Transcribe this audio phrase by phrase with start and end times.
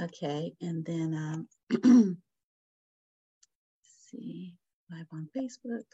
[0.00, 1.48] Okay, and then um,
[3.82, 4.54] see,
[4.90, 5.84] live on Facebook.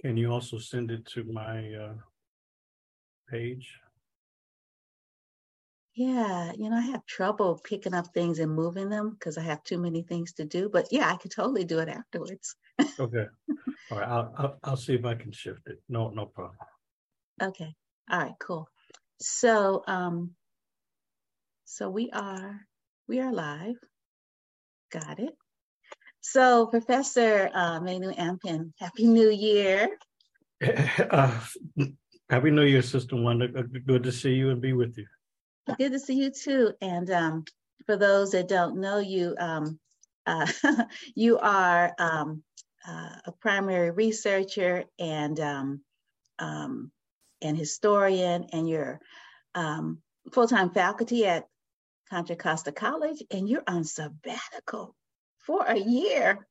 [0.00, 1.94] Can you also send it to my uh
[3.30, 3.81] page?
[5.94, 9.62] Yeah, you know, I have trouble picking up things and moving them because I have
[9.62, 10.70] too many things to do.
[10.72, 12.56] But yeah, I could totally do it afterwards.
[12.98, 13.26] Okay,
[13.90, 15.82] all right, I'll I'll I'll see if I can shift it.
[15.90, 16.56] No, no problem.
[17.42, 17.74] Okay.
[18.10, 18.68] All right, cool.
[19.20, 20.30] So um
[21.64, 22.60] so we are
[23.06, 23.76] we are live.
[24.90, 25.34] Got it.
[26.22, 29.88] So Professor uh Manu Ampim, Happy New Year.
[31.10, 31.38] Uh,
[32.30, 33.48] Happy New Year, Sister Wanda.
[33.48, 35.06] Good good to see you and be with you.
[35.78, 36.72] Good to see you too.
[36.80, 37.44] And um
[37.86, 39.78] for those that don't know you, um
[40.26, 40.46] uh
[41.14, 42.42] you are um
[42.86, 45.80] uh, a primary researcher and um
[46.38, 46.90] um
[47.42, 49.00] and historian and you're
[49.54, 51.46] um, full-time faculty at
[52.10, 54.94] Contra Costa College and you're on sabbatical
[55.38, 56.46] for a year.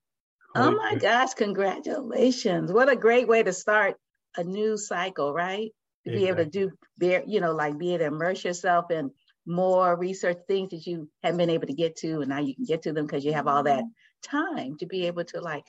[0.55, 2.71] Oh my gosh, congratulations.
[2.73, 3.95] What a great way to start
[4.35, 5.71] a new cycle, right?
[6.05, 9.11] To be able to do there, you know, like be able to immerse yourself in
[9.45, 12.65] more research things that you haven't been able to get to, and now you can
[12.65, 13.83] get to them because you have all that
[14.23, 15.65] time to be able to like,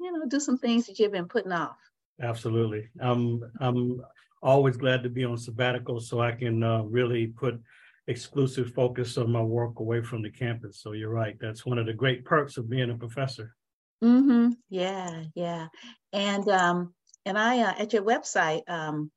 [0.00, 1.76] you know, do some things that you've been putting off.
[2.20, 2.88] Absolutely.
[3.00, 4.00] I'm I'm
[4.42, 7.60] always glad to be on sabbatical so I can uh, really put
[8.06, 10.80] exclusive focus on my work away from the campus.
[10.80, 11.36] So you're right.
[11.40, 13.54] That's one of the great perks of being a professor.
[14.02, 14.50] Mm-hmm.
[14.68, 15.68] Yeah, yeah.
[16.12, 19.10] And um, and I uh, at your website, um,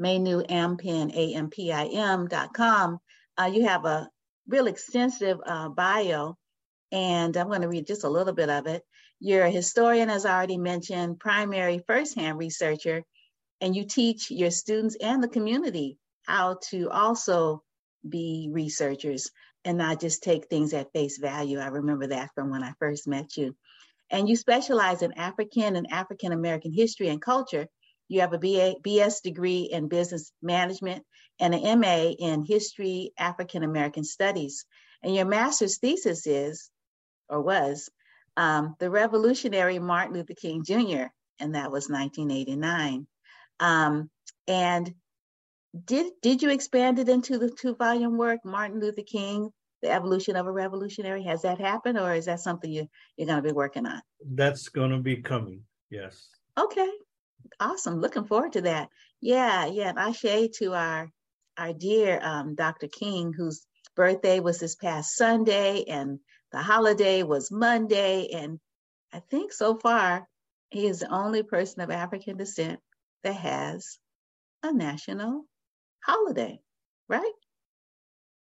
[0.00, 4.08] Manuampim, A-M-P-I-M dot uh, you have a
[4.48, 6.36] real extensive uh, bio,
[6.90, 8.82] and I'm going to read just a little bit of it.
[9.20, 13.04] You're a historian, as I already mentioned, primary firsthand researcher,
[13.60, 17.62] and you teach your students and the community how to also
[18.08, 19.30] be researchers
[19.64, 21.58] and not just take things at face value.
[21.58, 23.56] I remember that from when I first met you.
[24.10, 27.66] And you specialize in African and African American history and culture.
[28.08, 31.04] You have a BA, BS degree in business management
[31.38, 34.64] and an MA in history, African American studies.
[35.02, 36.70] And your master's thesis is,
[37.28, 37.88] or was,
[38.36, 41.06] um, the revolutionary Martin Luther King Jr.,
[41.40, 43.06] and that was 1989.
[43.60, 44.10] Um,
[44.46, 44.94] and
[45.84, 49.50] did did you expand it into the two volume work, Martin Luther King,
[49.82, 51.22] the evolution of a revolutionary?
[51.24, 54.00] Has that happened, or is that something you you're going to be working on?
[54.24, 55.62] That's going to be coming.
[55.90, 56.28] Yes.
[56.56, 56.90] Okay,
[57.60, 58.00] awesome.
[58.00, 58.88] Looking forward to that.
[59.20, 59.92] Yeah, yeah.
[59.96, 61.10] Ashe to our
[61.56, 62.86] our dear um, Dr.
[62.86, 63.66] King, whose
[63.96, 66.20] birthday was this past Sunday, and
[66.52, 68.60] the holiday was Monday, and
[69.12, 70.28] I think so far
[70.70, 72.80] he is the only person of African descent
[73.24, 73.98] that has
[74.62, 75.44] a national
[76.04, 76.60] holiday,
[77.08, 77.32] right?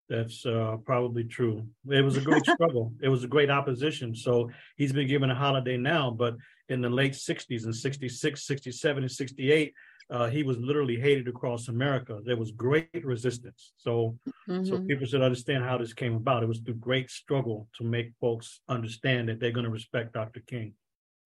[0.08, 1.66] That's uh, probably true.
[1.88, 2.92] It was a great struggle.
[3.00, 4.14] It was a great opposition.
[4.14, 6.34] So he's been given a holiday now, but
[6.70, 9.74] in the late 60s and 66, 67, and 68,
[10.10, 12.20] uh, he was literally hated across America.
[12.24, 13.72] There was great resistance.
[13.76, 14.16] So,
[14.48, 14.64] mm-hmm.
[14.64, 16.42] so people should understand how this came about.
[16.42, 20.40] It was through great struggle to make folks understand that they're going to respect Dr.
[20.46, 20.74] King.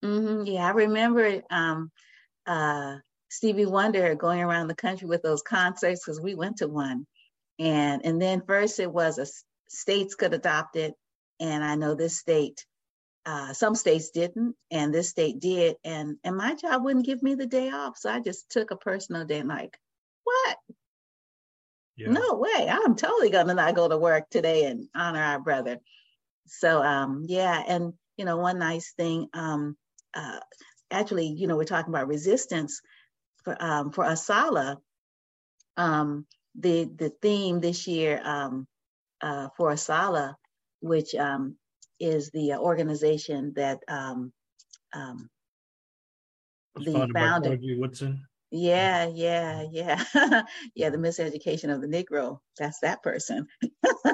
[0.05, 0.47] Mm-hmm.
[0.47, 1.91] Yeah, I remember um,
[2.47, 2.97] uh,
[3.31, 7.06] Stevie Wonder going around the country with those concerts because we went to one.
[7.59, 9.26] And and then first it was a
[9.69, 10.94] states could adopt it.
[11.41, 12.65] And I know this state,
[13.27, 15.77] uh, some states didn't, and this state did.
[15.85, 17.97] And and my job wouldn't give me the day off.
[17.99, 19.79] So I just took a personal day and like,
[20.25, 20.57] what?
[21.97, 22.11] Yeah.
[22.11, 22.69] No way.
[22.69, 25.79] I'm totally gonna not go to work today and honor our brother.
[26.47, 29.77] So um yeah, and you know, one nice thing, um
[30.15, 30.41] uh
[30.91, 32.81] actually, you know, we're talking about resistance
[33.45, 34.79] for um, for ASALH,
[35.77, 38.67] um, the the theme this year um,
[39.21, 40.35] uh, for ASALH,
[40.81, 41.56] which um,
[42.05, 44.33] is the organization that um,
[44.93, 45.29] um,
[46.77, 48.27] the founder Woodson.
[48.51, 50.03] Yeah, yeah, yeah,
[50.75, 50.91] yeah.
[50.91, 52.39] The miseducation of the Negro.
[52.59, 53.49] That's that person.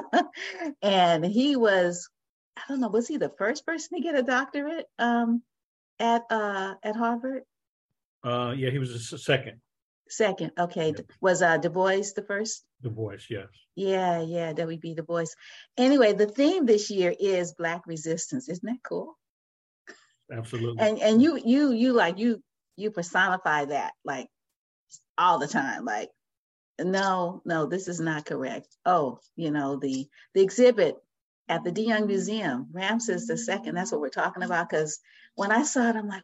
[0.81, 2.09] and he was,
[2.57, 5.43] I don't know, was he the first person to get a doctorate um,
[5.99, 7.43] at uh, at Harvard?
[8.23, 9.59] Uh, yeah, he was a second.
[10.11, 10.93] Second, okay.
[10.95, 11.03] Yeah.
[11.21, 12.65] Was uh Du Bois the first?
[12.83, 13.47] Du Bois, yes.
[13.75, 14.93] Yeah, yeah, W.B.
[14.95, 15.33] Du Bois.
[15.77, 18.49] Anyway, the theme this year is Black resistance.
[18.49, 19.17] Isn't that cool?
[20.29, 20.79] Absolutely.
[20.79, 22.43] And and you you you like you
[22.75, 24.27] you personify that like
[25.17, 25.85] all the time.
[25.85, 26.09] Like,
[26.77, 28.67] no, no, this is not correct.
[28.85, 30.97] Oh, you know the the exhibit
[31.47, 33.71] at the De Young Museum, Ramses II.
[33.71, 34.69] That's what we're talking about.
[34.69, 34.99] Because
[35.35, 36.23] when I saw it, I'm like,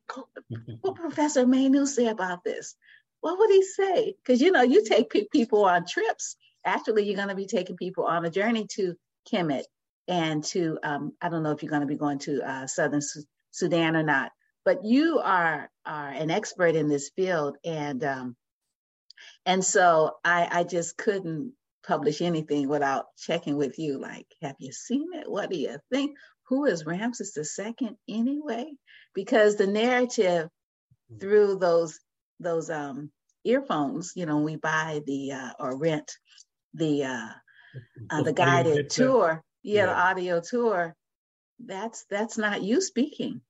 [0.82, 2.76] what Professor Manu say about this?
[3.22, 4.16] What would he say?
[4.18, 6.36] Because you know, you take pe- people on trips.
[6.66, 8.96] Actually, you're going to be taking people on a journey to
[9.32, 9.64] Kemet
[10.08, 13.02] and to um, I don't know if you're going to be going to uh, Southern
[13.02, 14.32] Su- Sudan or not,
[14.66, 18.36] but you are are an expert in this field, and um,
[19.46, 21.54] and so I I just couldn't
[21.86, 24.00] publish anything without checking with you.
[24.00, 25.30] Like, have you seen it?
[25.30, 26.18] What do you think?
[26.48, 28.72] Who is Ramses II anyway?
[29.14, 30.50] Because the narrative
[31.10, 31.18] hmm.
[31.18, 32.00] through those
[32.40, 33.12] those um,
[33.44, 36.12] earphones, you know, we buy the uh, or rent
[36.74, 37.30] the uh,
[38.10, 40.96] uh, the guided tour, yeah, yeah, the audio tour.
[41.60, 43.42] That's that's not you speaking.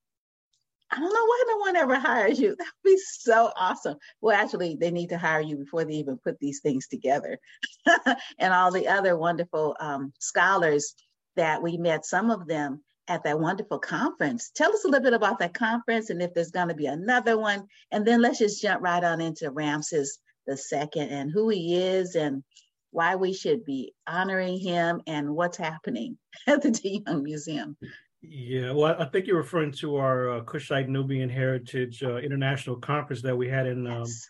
[0.90, 2.56] I don't know why no one ever hires you.
[2.58, 3.98] That would be so awesome.
[4.22, 7.40] Well, actually, they need to hire you before they even put these things together.
[8.40, 10.94] and all the other wonderful um, scholars
[11.36, 14.52] that we met, some of them at that wonderful conference.
[14.54, 17.38] Tell us a little bit about that conference and if there's going to be another
[17.38, 17.68] one.
[17.92, 22.16] And then let's just jump right on into Ramses the second and who he is
[22.16, 22.44] and
[22.92, 26.18] why we should be honoring him and what's happening
[26.48, 27.78] at the De Young Museum.
[28.22, 33.22] Yeah, well, I think you're referring to our uh, Kushite Nubian Heritage uh, International Conference
[33.22, 34.30] that we had in um, yes.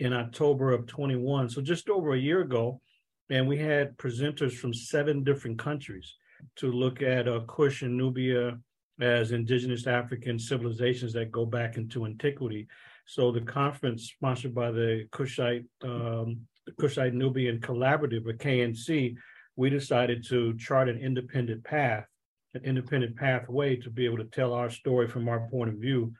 [0.00, 1.48] um, in October of 21.
[1.48, 2.80] So just over a year ago,
[3.30, 6.16] and we had presenters from seven different countries
[6.56, 8.58] to look at uh, Kush and Nubia
[9.00, 12.66] as indigenous African civilizations that go back into antiquity.
[13.06, 19.16] So the conference sponsored by the Kushite um, the Kushite Nubian Collaborative, or KNC,
[19.56, 22.04] we decided to chart an independent path
[22.54, 26.12] an independent pathway to be able to tell our story from our point of view.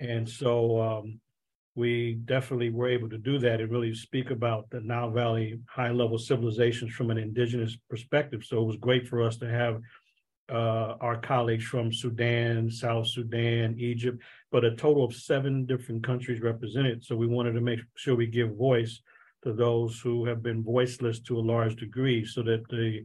[0.00, 1.20] And so um,
[1.74, 5.90] we definitely were able to do that and really speak about the Nile Valley high
[5.90, 8.44] level civilizations from an indigenous perspective.
[8.44, 9.80] So it was great for us to have
[10.50, 14.22] uh, our colleagues from Sudan, South Sudan, Egypt,
[14.52, 17.04] but a total of seven different countries represented.
[17.04, 19.00] So we wanted to make sure we give voice
[19.42, 23.04] to those who have been voiceless to a large degree so that the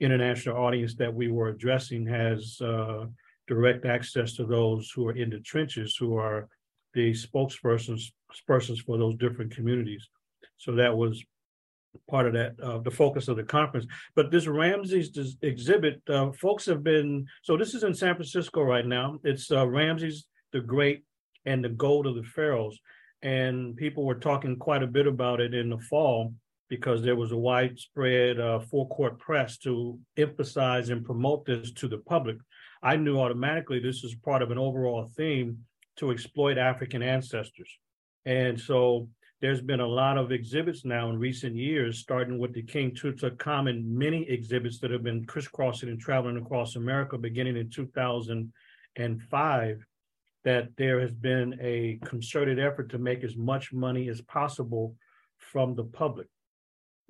[0.00, 3.06] international audience that we were addressing has uh,
[3.46, 6.48] direct access to those who are in the trenches, who are
[6.94, 8.12] the spokespersons
[8.46, 10.08] persons for those different communities.
[10.56, 11.22] So that was
[12.08, 13.86] part of that, uh, the focus of the conference.
[14.14, 18.86] But this Ramses exhibit, uh, folks have been, so this is in San Francisco right
[18.86, 19.18] now.
[19.24, 21.04] It's uh, Ramses the Great
[21.44, 22.78] and the Gold of the Pharaohs.
[23.22, 26.34] And people were talking quite a bit about it in the fall
[26.68, 31.98] because there was a widespread uh, court press to emphasize and promote this to the
[31.98, 32.36] public.
[32.82, 35.58] I knew automatically this is part of an overall theme
[36.00, 37.78] to exploit African ancestors.
[38.24, 39.08] And so
[39.40, 43.84] there's been a lot of exhibits now in recent years, starting with the King Tutankhamun
[43.84, 49.86] many exhibits that have been crisscrossing and traveling across America beginning in 2005,
[50.44, 54.96] that there has been a concerted effort to make as much money as possible
[55.38, 56.26] from the public.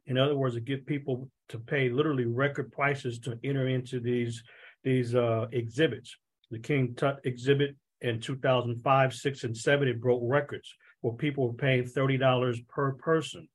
[0.07, 4.43] In other words, to get people to pay literally record prices to enter into these
[4.83, 6.17] these uh, exhibits.
[6.51, 11.55] The King Tut exhibit in 2005, six, and seven, it broke records where people were
[11.55, 13.49] paying thirty dollars per person,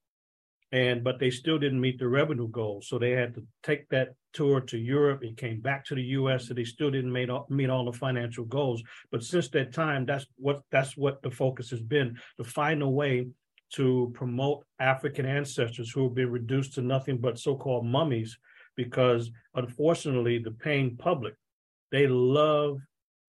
[0.71, 2.87] and but they still didn't meet the revenue goals.
[2.87, 5.23] So they had to take that tour to Europe.
[5.23, 6.47] It came back to the U.S.
[6.47, 8.83] So they still didn't meet all, meet all the financial goals.
[9.11, 12.89] But since that time, that's what that's what the focus has been to find a
[12.89, 13.27] way
[13.73, 18.37] to promote African ancestors who have been reduced to nothing but so-called mummies,
[18.75, 21.33] because unfortunately, the paying public,
[21.91, 22.79] they love,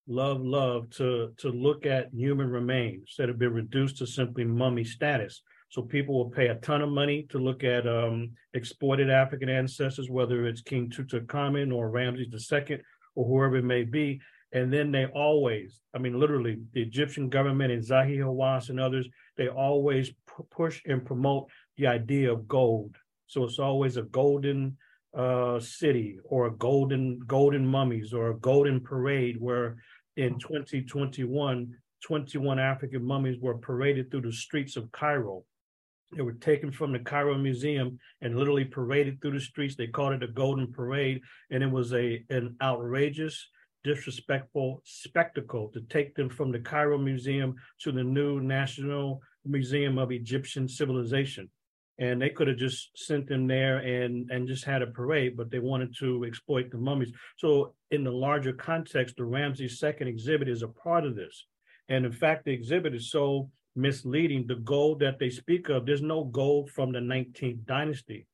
[0.07, 4.85] love, love to, to look at human remains that have been reduced to simply mummy
[4.85, 5.43] status.
[5.69, 10.09] So people will pay a ton of money to look at um, exploited African ancestors,
[10.09, 12.79] whether it's King Tutankhamun or Ramses II
[13.15, 14.21] or whoever it may be.
[14.53, 19.09] And then they always, I mean, literally, the Egyptian government and Zahi Hawass and others,
[19.37, 20.13] they always
[20.51, 22.97] push and promote the idea of gold.
[23.27, 24.77] So it's always a golden
[25.17, 29.77] uh, city or a golden golden mummies or a golden parade where
[30.17, 35.45] in 2021 21 African mummies were paraded through the streets of Cairo.
[36.13, 39.75] They were taken from the Cairo Museum and literally paraded through the streets.
[39.75, 41.21] They called it a golden parade,
[41.51, 43.49] and it was a an outrageous,
[43.83, 50.13] disrespectful spectacle to take them from the Cairo Museum to the new National Museum of
[50.13, 51.51] Egyptian Civilization.
[51.99, 55.51] And they could have just sent them there and, and just had a parade, but
[55.51, 57.13] they wanted to exploit the mummies.
[57.37, 61.47] So, in the larger context, the Ramses second exhibit is a part of this.
[61.89, 64.47] And in fact, the exhibit is so misleading.
[64.47, 68.27] The gold that they speak of, there's no gold from the 19th dynasty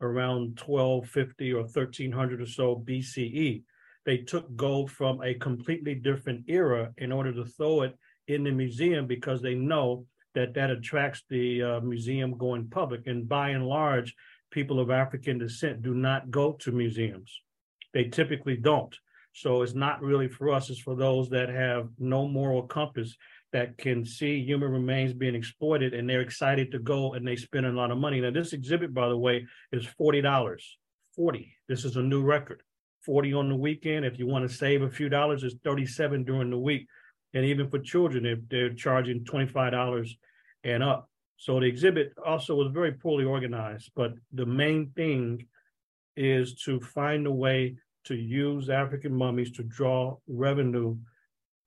[0.00, 3.62] around 1250 or 1300 or so BCE.
[4.06, 7.94] they took gold from a completely different era in order to throw it
[8.26, 13.06] in the museum because they know that that attracts the uh, museum going public.
[13.06, 14.14] And by and large,
[14.50, 17.40] people of African descent do not go to museums.
[17.94, 18.94] They typically don't.
[19.32, 23.16] So it's not really for us, it's for those that have no moral compass
[23.52, 27.66] that can see human remains being exploited and they're excited to go and they spend
[27.66, 28.20] a lot of money.
[28.20, 30.60] Now, this exhibit, by the way, is $40.
[31.14, 31.54] 40.
[31.68, 32.62] This is a new record.
[33.04, 34.04] 40 on the weekend.
[34.04, 36.86] If you want to save a few dollars, it's 37 during the week.
[37.34, 40.16] And even for children, they're, they're charging $25
[40.64, 41.08] and up.
[41.36, 45.46] So the exhibit also was very poorly organized, but the main thing
[46.16, 50.96] is to find a way to use African mummies to draw revenue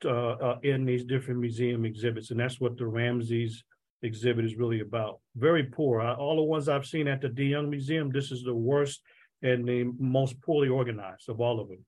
[0.04, 3.64] uh, uh, in these different museum exhibits, and that's what the Ramses
[4.02, 5.20] exhibit is really about.
[5.36, 6.02] Very poor.
[6.02, 9.02] I, all the ones I've seen at the De Young Museum, this is the worst
[9.44, 11.86] and the most poorly organized of all of them.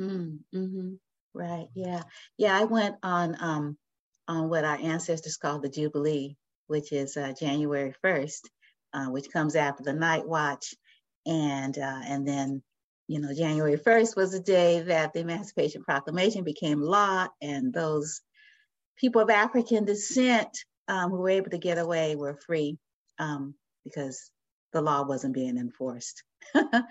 [0.00, 0.94] Mm, hmm
[1.34, 1.68] Right.
[1.74, 2.02] Yeah.
[2.38, 2.58] Yeah.
[2.58, 3.78] I went on um,
[4.26, 8.48] on what our ancestors called the Jubilee, which is uh, January first,
[8.92, 10.74] uh, which comes after the Night Watch,
[11.26, 12.62] and uh, and then
[13.06, 18.20] you know January first was the day that the Emancipation Proclamation became law, and those
[18.96, 22.78] people of African descent um, who were able to get away were free
[23.18, 24.30] um, because
[24.72, 26.22] the law wasn't being enforced.
[26.54, 26.82] uh,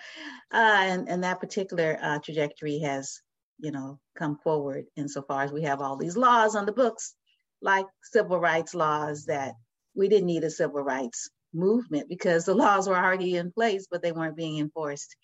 [0.52, 3.22] and, and that particular uh, trajectory has
[3.60, 7.14] you know, come forward insofar as we have all these laws on the books,
[7.62, 9.56] like civil rights laws that
[9.96, 14.02] we didn't need a civil rights movement because the laws were already in place, but
[14.02, 15.16] they weren't being enforced.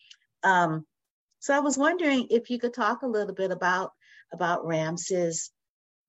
[0.44, 0.86] Um,
[1.40, 3.92] so I was wondering if you could talk a little bit about
[4.34, 5.52] about Ramses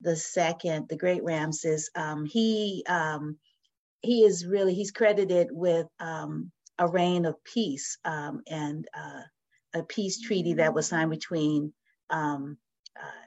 [0.00, 1.90] the second, the great Ramses.
[1.94, 3.38] Um, he um,
[4.00, 9.22] he is really he's credited with um, a reign of peace um, and uh,
[9.74, 11.72] a peace treaty that was signed between
[12.10, 12.58] um,
[13.00, 13.26] uh,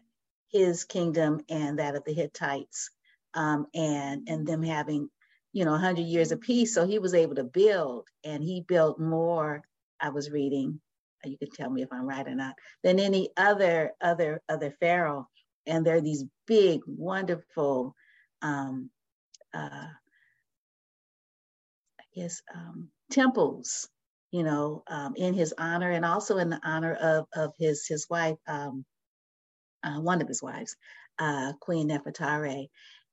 [0.51, 2.89] his kingdom and that of the Hittites,
[3.33, 5.09] um, and and them having,
[5.53, 6.73] you know, 100 years of peace.
[6.73, 9.63] So he was able to build, and he built more.
[10.01, 10.81] I was reading.
[11.25, 12.55] You can tell me if I'm right or not.
[12.83, 15.27] Than any other other other pharaoh,
[15.67, 17.95] and there are these big, wonderful.
[18.41, 18.89] Um,
[19.53, 19.87] uh,
[21.99, 23.89] I guess um, temples
[24.31, 28.07] you know, um, in his honor and also in the honor of of his his
[28.09, 28.85] wife, um,
[29.83, 30.75] uh, one of his wives,
[31.17, 32.67] uh, Queen Nefertari.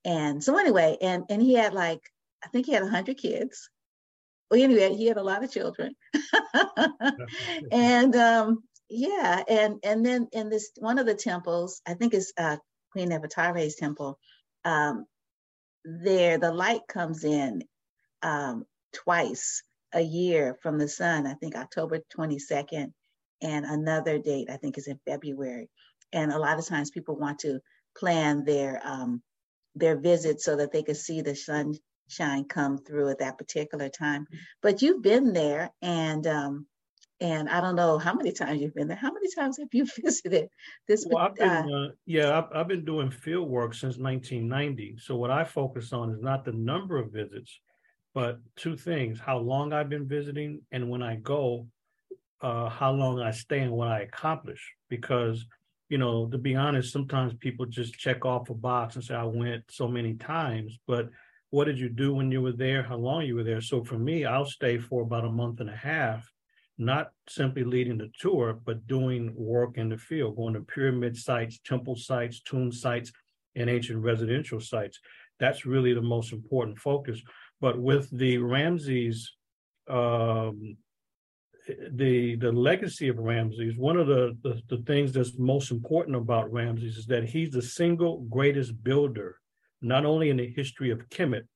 [0.05, 2.01] And so anyway, and and he had like
[2.45, 3.71] I think he had hundred kids.
[4.51, 5.97] Well, anyway, he had a lot of children,
[7.73, 12.33] and um, yeah, and and then in this one of the temples, I think it's
[12.39, 12.59] uh,
[12.93, 14.21] Queen Nefertari's temple.
[14.65, 15.07] Um,
[15.85, 17.65] there, the light comes in
[18.23, 22.93] um, twice a year from the sun, I think October 22nd,
[23.43, 25.69] and another date, I think, is in February.
[26.13, 27.61] And a lot of times people want to
[27.97, 29.23] plan their um,
[29.75, 34.27] their visit so that they can see the sunshine come through at that particular time.
[34.63, 36.67] But you've been there, and um,
[37.21, 38.97] and I don't know how many times you've been there.
[38.97, 40.49] How many times have you visited
[40.87, 41.07] this?
[41.09, 44.99] Well, I've been, uh, uh, yeah, I've, I've been doing field work since 1990.
[44.99, 47.61] So what I focus on is not the number of visits,
[48.17, 51.67] but two things how long I've been visiting, and when I go,
[52.41, 54.73] uh, how long I stay and what I accomplish.
[54.89, 55.45] Because,
[55.91, 59.25] you know, to be honest, sometimes people just check off a box and say, I
[59.25, 60.79] went so many times.
[60.87, 61.11] But
[61.51, 62.83] what did you do when you were there?
[62.83, 63.61] How long you were there?
[63.61, 66.27] So for me, I'll stay for about a month and a half,
[66.79, 71.61] not simply leading the tour, but doing work in the field, going to pyramid sites,
[71.63, 73.13] temple sites, tomb sites,
[73.57, 75.01] and ancient residential sites.
[75.39, 77.21] That's really the most important focus.
[77.61, 79.33] But with the Ramses,
[79.89, 80.77] um,
[81.91, 86.53] the the legacy of Ramses, one of the, the, the things that's most important about
[86.53, 89.41] Ramses is that he's the single greatest builder,
[89.81, 91.47] not only in the history of Kemet,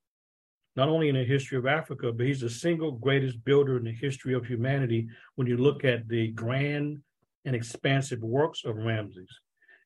[0.76, 3.92] not only in the history of Africa, but he's the single greatest builder in the
[3.92, 6.98] history of humanity when you look at the grand
[7.44, 9.40] and expansive works of Ramses.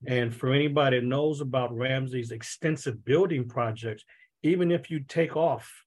[0.06, 4.04] And for anybody that knows about Ramses' extensive building projects,
[4.42, 5.83] even if you take off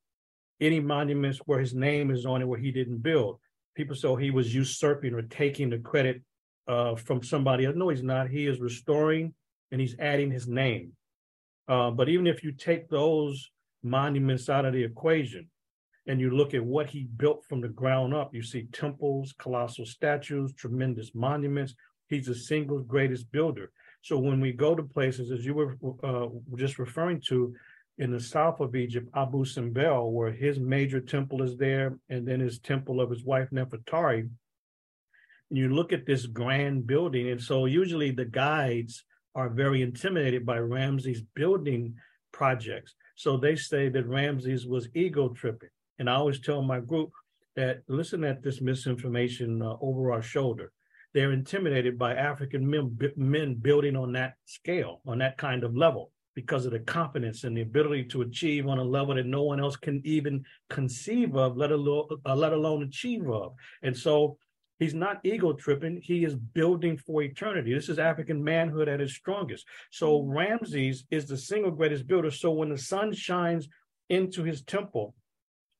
[0.59, 3.39] any monuments where his name is on it where he didn't build.
[3.75, 6.21] People say he was usurping or taking the credit
[6.67, 7.75] uh, from somebody else.
[7.75, 8.29] No, he's not.
[8.29, 9.33] He is restoring
[9.71, 10.93] and he's adding his name.
[11.67, 13.51] Uh, but even if you take those
[13.83, 15.49] monuments out of the equation
[16.07, 19.85] and you look at what he built from the ground up, you see temples, colossal
[19.85, 21.75] statues, tremendous monuments.
[22.07, 23.71] He's the single greatest builder.
[24.01, 27.53] So when we go to places, as you were uh, just referring to,
[27.97, 32.39] in the south of Egypt, Abu Simbel, where his major temple is there, and then
[32.39, 34.29] his temple of his wife Nefertari.
[35.49, 40.45] and you look at this grand building, and so usually the guides are very intimidated
[40.45, 41.95] by Ramses building
[42.31, 42.95] projects.
[43.15, 45.69] So they say that Ramses was ego tripping.
[45.99, 47.11] And I always tell my group
[47.55, 50.71] that listen at this misinformation uh, over our shoulder.
[51.13, 56.11] They're intimidated by African men, men building on that scale, on that kind of level,
[56.37, 59.59] because of the confidence and the ability to achieve on a level that no one
[59.59, 63.55] else can even conceive of, let alone, uh, let alone achieve of.
[63.81, 64.37] And so
[64.77, 65.99] He's not ego tripping.
[66.03, 67.73] He is building for eternity.
[67.73, 69.65] This is African manhood at its strongest.
[69.89, 70.37] So mm-hmm.
[70.37, 72.29] Ramses is the single greatest builder.
[72.29, 73.67] So when the sun shines
[74.11, 75.15] into his temple,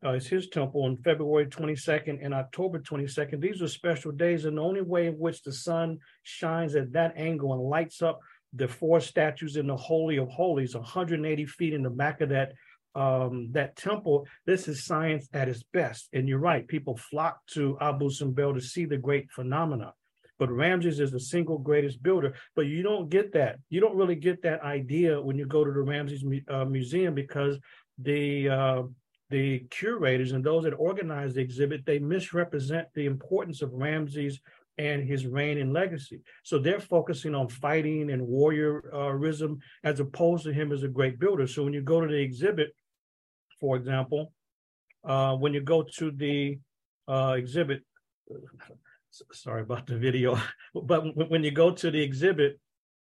[0.04, 3.40] uh, it's his temple on February 22nd and October 22nd.
[3.40, 7.14] These are special days, and the only way in which the sun shines at that
[7.16, 8.20] angle and lights up
[8.58, 12.54] the four statues in the Holy of Holies, 180 feet in the back of that
[12.96, 16.10] um, that temple, this is science at its best.
[16.14, 19.94] And you're right, people flock to Abu Simbel to see the great phenomena.
[20.40, 22.34] But Ramses is the single greatest builder.
[22.56, 23.60] But you don't get that.
[23.70, 27.60] You don't really get that idea when you go to the Ramses uh, Museum because
[28.00, 28.84] the uh,
[29.30, 34.40] the curators and those that organize the exhibit they misrepresent the importance of Ramses
[34.78, 36.22] and his reign and legacy.
[36.44, 41.48] So they're focusing on fighting and warriorism as opposed to him as a great builder.
[41.48, 42.74] So when you go to the exhibit,
[43.60, 44.34] for example,
[45.04, 46.60] uh, when you go to the
[47.08, 47.82] uh, exhibit,
[49.32, 50.40] sorry about the video,
[50.76, 52.60] but when you go to the exhibit,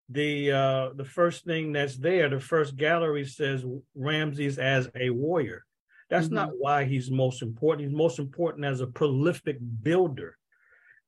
[0.08, 3.64] the uh, the first thing that's there, the first gallery says
[3.96, 5.64] Ramses as a warrior.
[6.08, 6.36] That's mm-hmm.
[6.36, 7.88] not why he's most important.
[7.88, 10.38] He's most important as a prolific builder.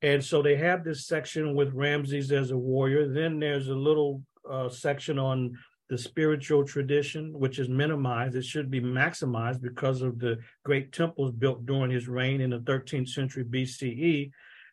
[0.02, 3.09] And so they have this section with Ramses as a warrior.
[3.09, 8.37] Then there's a little uh, section on the spiritual tradition, which is minimized.
[8.37, 12.61] It should be maximized because of the great temples built during his reign in the
[12.61, 14.31] 13th century BCE.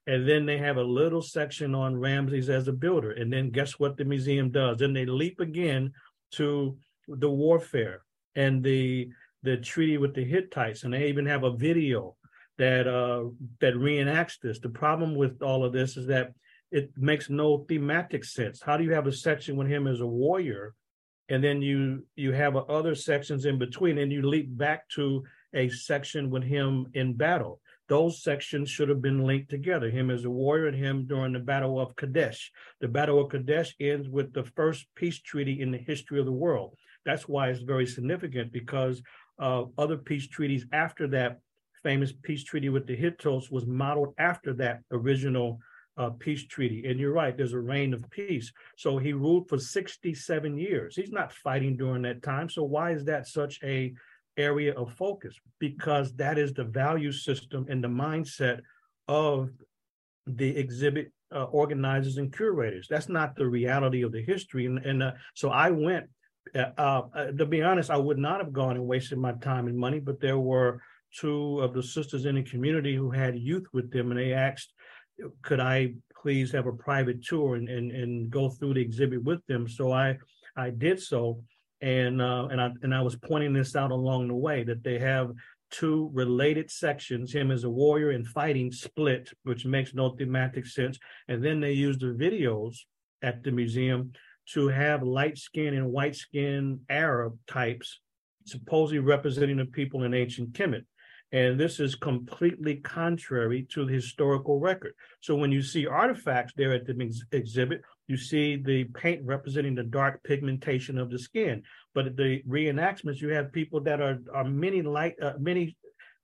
[0.08, 3.12] And then they have a little section on Ramses as a builder.
[3.12, 4.78] And then guess what the museum does?
[4.78, 5.94] Then they leap again
[6.34, 6.78] to
[7.08, 8.04] the warfare
[8.36, 9.10] and the
[9.46, 12.16] the treaty with the Hittites, and they even have a video
[12.58, 13.26] that uh,
[13.62, 14.60] that reenacts this.
[14.60, 16.34] The problem with all of this is that
[16.72, 18.62] it makes no thematic sense.
[18.62, 20.74] How do you have a section with him as a warrior
[21.30, 25.70] and then you you have other sections in between and you leap back to a
[25.70, 30.30] section with him in battle those sections should have been linked together him as a
[30.30, 34.44] warrior and him during the battle of kadesh the battle of kadesh ends with the
[34.56, 39.02] first peace treaty in the history of the world that's why it's very significant because
[39.38, 41.40] uh, other peace treaties after that
[41.86, 45.60] famous peace treaty with the hittites was modeled after that original
[45.98, 46.84] uh, peace treaty.
[46.88, 48.52] And you're right, there's a reign of peace.
[48.76, 50.96] So he ruled for 67 years.
[50.96, 52.50] He's not fighting during that time.
[52.50, 53.94] So why is that such a
[54.36, 55.36] area of focus?
[55.60, 58.62] Because that is the value system and the mindset
[59.08, 59.52] of
[60.26, 62.88] the exhibit uh, organizers and curators.
[62.90, 64.66] That's not the reality of the history.
[64.66, 66.08] And, and uh, so I went.
[66.54, 69.78] Uh, uh, to be honest, I would not have gone and wasted my time and
[69.78, 70.80] money, but there were
[71.20, 74.74] two of the sisters in the community who had youth with them, and they asked
[75.42, 79.46] could I please have a private tour and, and, and go through the exhibit with
[79.48, 79.68] them?
[79.68, 80.18] So I
[80.58, 81.44] I did so,
[81.82, 85.00] and uh, and I and I was pointing this out along the way that they
[85.00, 85.32] have
[85.72, 90.98] two related sections: him as a warrior and fighting split, which makes no thematic sense.
[91.28, 92.78] And then they use the videos
[93.22, 94.12] at the museum
[94.54, 98.00] to have light skin and white skin Arab types,
[98.46, 100.86] supposedly representing the people in ancient Kemet.
[101.32, 104.94] And this is completely contrary to the historical record.
[105.22, 109.76] So when you see artifacts there at the ex- exhibit, you see the paint representing
[109.76, 111.64] the dark pigmentation of the skin.
[111.94, 115.76] But at the reenactments, you have people that are, are many light, uh, many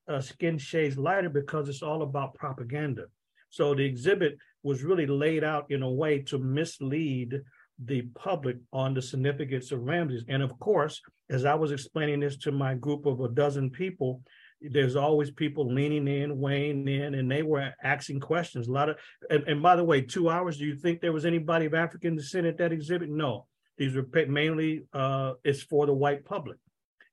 [0.07, 3.05] uh, skin shades lighter because it's all about propaganda.
[3.49, 7.41] So the exhibit was really laid out in a way to mislead
[7.83, 10.23] the public on the significance of Ramses.
[10.27, 14.21] And of course, as I was explaining this to my group of a dozen people,
[14.61, 18.67] there's always people leaning in, weighing in, and they were asking questions.
[18.67, 18.97] A lot of,
[19.29, 20.57] and, and by the way, two hours.
[20.57, 23.09] Do you think there was anybody of African descent at that exhibit?
[23.09, 23.47] No,
[23.77, 26.57] these were mainly uh, it's for the white public,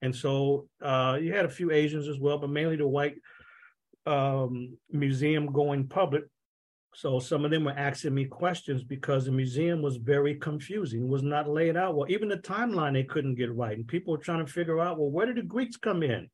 [0.02, 3.16] and so uh, you had a few Asians as well, but mainly the white
[4.06, 6.24] um, museum going public.
[6.94, 11.22] So some of them were asking me questions because the museum was very confusing, was
[11.22, 12.10] not laid out well.
[12.10, 15.10] Even the timeline they couldn't get right, and people were trying to figure out, well,
[15.10, 16.28] where did the Greeks come in?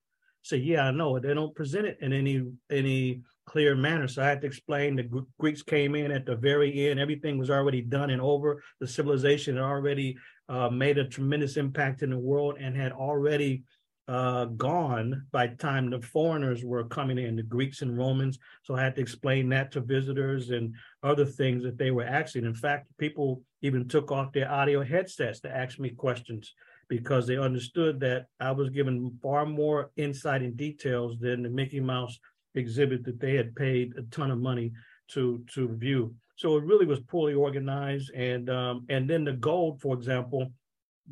[0.44, 1.16] Say, yeah, I know.
[1.16, 1.22] it.
[1.22, 4.08] They don't present it in any any clear manner.
[4.08, 7.00] So I had to explain the Greeks came in at the very end.
[7.00, 8.62] Everything was already done and over.
[8.80, 10.16] The civilization had already
[10.48, 13.64] uh, made a tremendous impact in the world and had already
[14.06, 18.38] uh, gone by the time the foreigners were coming in, the Greeks and Romans.
[18.62, 22.44] So I had to explain that to visitors and other things that they were asking.
[22.44, 26.52] In fact, people even took off their audio headsets to ask me questions
[26.88, 31.80] because they understood that I was given far more insight and details than the Mickey
[31.80, 32.18] Mouse
[32.54, 34.72] exhibit that they had paid a ton of money
[35.08, 36.14] to to view.
[36.36, 40.52] So it really was poorly organized, and um, and then the gold, for example,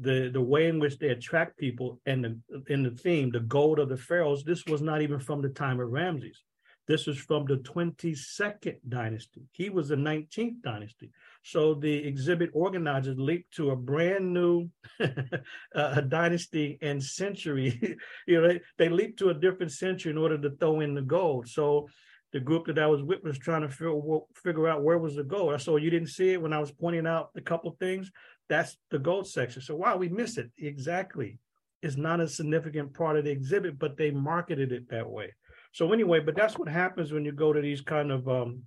[0.01, 3.79] the the way in which they attract people and the in the theme, the gold
[3.79, 6.43] of the pharaohs, this was not even from the time of Ramses.
[6.89, 9.43] This is from the 22nd dynasty.
[9.53, 11.11] He was the 19th dynasty.
[11.43, 14.71] So the exhibit organizers leaped to a brand new
[15.75, 17.97] uh, dynasty and century.
[18.27, 21.03] you know, they, they leaped to a different century in order to throw in the
[21.03, 21.49] gold.
[21.49, 21.89] So
[22.33, 24.01] the group that I was with was trying to figure,
[24.37, 25.61] figure out where was the gold.
[25.61, 28.11] So you didn't see it when I was pointing out a couple things.
[28.49, 29.63] That's the gold section.
[29.63, 30.51] So wow, we missed it.
[30.59, 31.39] Exactly.
[31.83, 35.33] It's not a significant part of the exhibit, but they marketed it that way.
[35.73, 38.63] So anyway, but that's what happens when you go to these kind of um,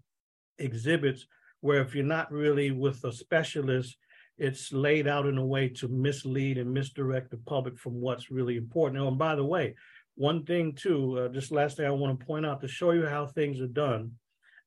[0.59, 1.25] exhibits
[1.61, 3.97] where if you're not really with a specialist,
[4.37, 8.57] it's laid out in a way to mislead and misdirect the public from what's really
[8.57, 9.01] important.
[9.01, 9.75] Oh, and by the way,
[10.15, 13.05] one thing too, uh, just last thing I want to point out to show you
[13.05, 14.11] how things are done.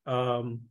[0.05, 0.61] Um,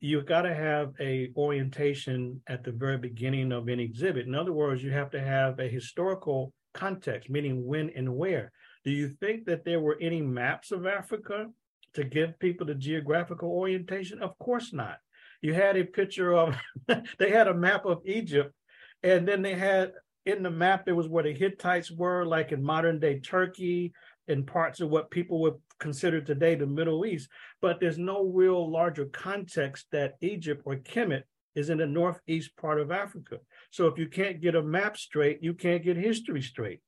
[0.00, 4.26] you've got to have a orientation at the very beginning of any exhibit.
[4.26, 8.52] In other words, you have to have a historical context, meaning when and where.
[8.84, 11.46] Do you think that there were any maps of Africa
[11.94, 14.22] to give people the geographical orientation?
[14.22, 14.98] Of course not.
[15.42, 16.56] You had a picture of,
[17.18, 18.54] they had a map of Egypt,
[19.02, 19.92] and then they had
[20.24, 23.92] in the map, there was where the Hittites were, like in modern day Turkey,
[24.28, 27.28] and parts of what people would consider today the Middle East,
[27.62, 31.22] but there's no real larger context that Egypt or Kemet
[31.54, 33.38] is in the northeast part of Africa.
[33.70, 36.80] So if you can't get a map straight, you can't get history straight.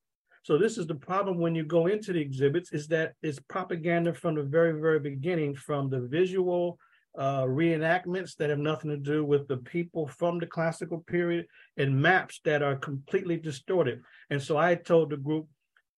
[0.43, 4.15] So this is the problem when you go into the exhibits is that it's propaganda
[4.15, 6.79] from the very, very beginning, from the visual
[7.16, 12.01] uh, reenactments that have nothing to do with the people from the classical period and
[12.01, 14.01] maps that are completely distorted.
[14.31, 15.47] And so I told the group,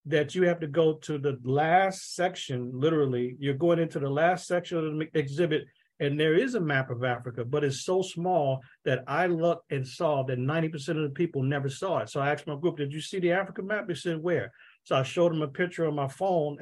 [0.07, 4.47] that you have to go to the last section, literally, you're going into the last
[4.47, 5.67] section of the exhibit,
[6.01, 9.87] and there is a map of Africa, but it's so small that I looked and
[9.87, 12.09] saw that 90% of the people never saw it.
[12.09, 13.87] So I asked my group, Did you see the Africa map?
[13.87, 14.51] They said, Where?
[14.85, 16.57] So I showed them a picture on my phone,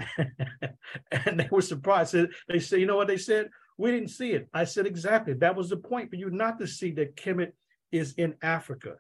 [1.13, 2.17] and they were surprised.
[2.49, 3.49] They said, You know what they said?
[3.79, 4.49] We didn't see it.
[4.53, 5.35] I said, Exactly.
[5.35, 7.53] That was the point for you not to see that Kemet
[7.91, 8.97] is in Africa.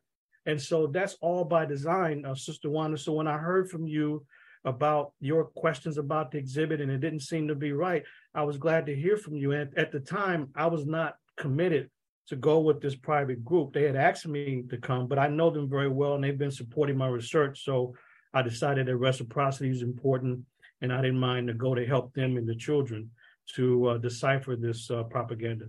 [0.47, 2.97] And so that's all by design, uh, Sister Wanda.
[2.97, 4.25] So when I heard from you
[4.65, 8.03] about your questions about the exhibit and it didn't seem to be right,
[8.35, 9.53] I was glad to hear from you.
[9.53, 11.91] And at the time, I was not committed
[12.29, 13.73] to go with this private group.
[13.73, 16.51] They had asked me to come, but I know them very well and they've been
[16.51, 17.65] supporting my research.
[17.65, 17.95] So
[18.33, 20.41] I decided that reciprocity is important
[20.81, 23.11] and I didn't mind to go to help them and the children
[23.55, 25.67] to uh, decipher this uh, propaganda.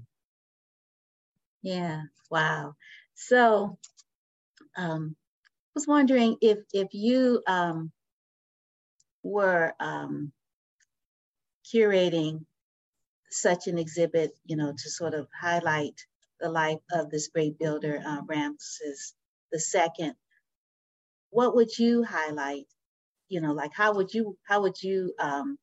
[1.61, 2.75] Yeah, wow.
[3.15, 3.77] So
[4.77, 7.91] um, I was wondering if if you um,
[9.23, 10.31] were um,
[11.73, 12.45] curating
[13.29, 15.95] such an exhibit, you know, to sort of highlight
[16.39, 19.13] the life of this great builder, uh, Ramses
[19.57, 20.15] second.
[21.31, 22.67] What would you highlight?
[23.29, 25.57] You know, like how would you how would you um,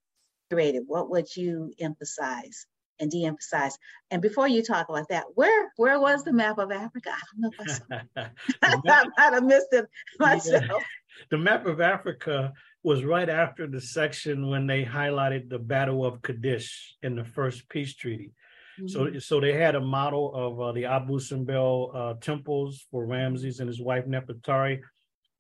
[0.48, 0.85] curate it?
[0.87, 2.66] What would you emphasize?
[2.98, 3.76] and de-emphasize.
[4.11, 7.11] And before you talk about that, where where was the map of Africa?
[7.12, 8.28] I don't know if I saw.
[8.92, 9.87] I might have missed it
[10.18, 10.64] myself.
[10.66, 10.78] Yeah.
[11.30, 16.22] The map of Africa was right after the section when they highlighted the Battle of
[16.22, 18.32] Kadesh in the first peace treaty.
[18.78, 18.88] Mm-hmm.
[18.88, 23.61] So, so they had a model of uh, the Abu Simbel uh, temples for Ramses
[23.61, 24.80] and his wife Nefertari,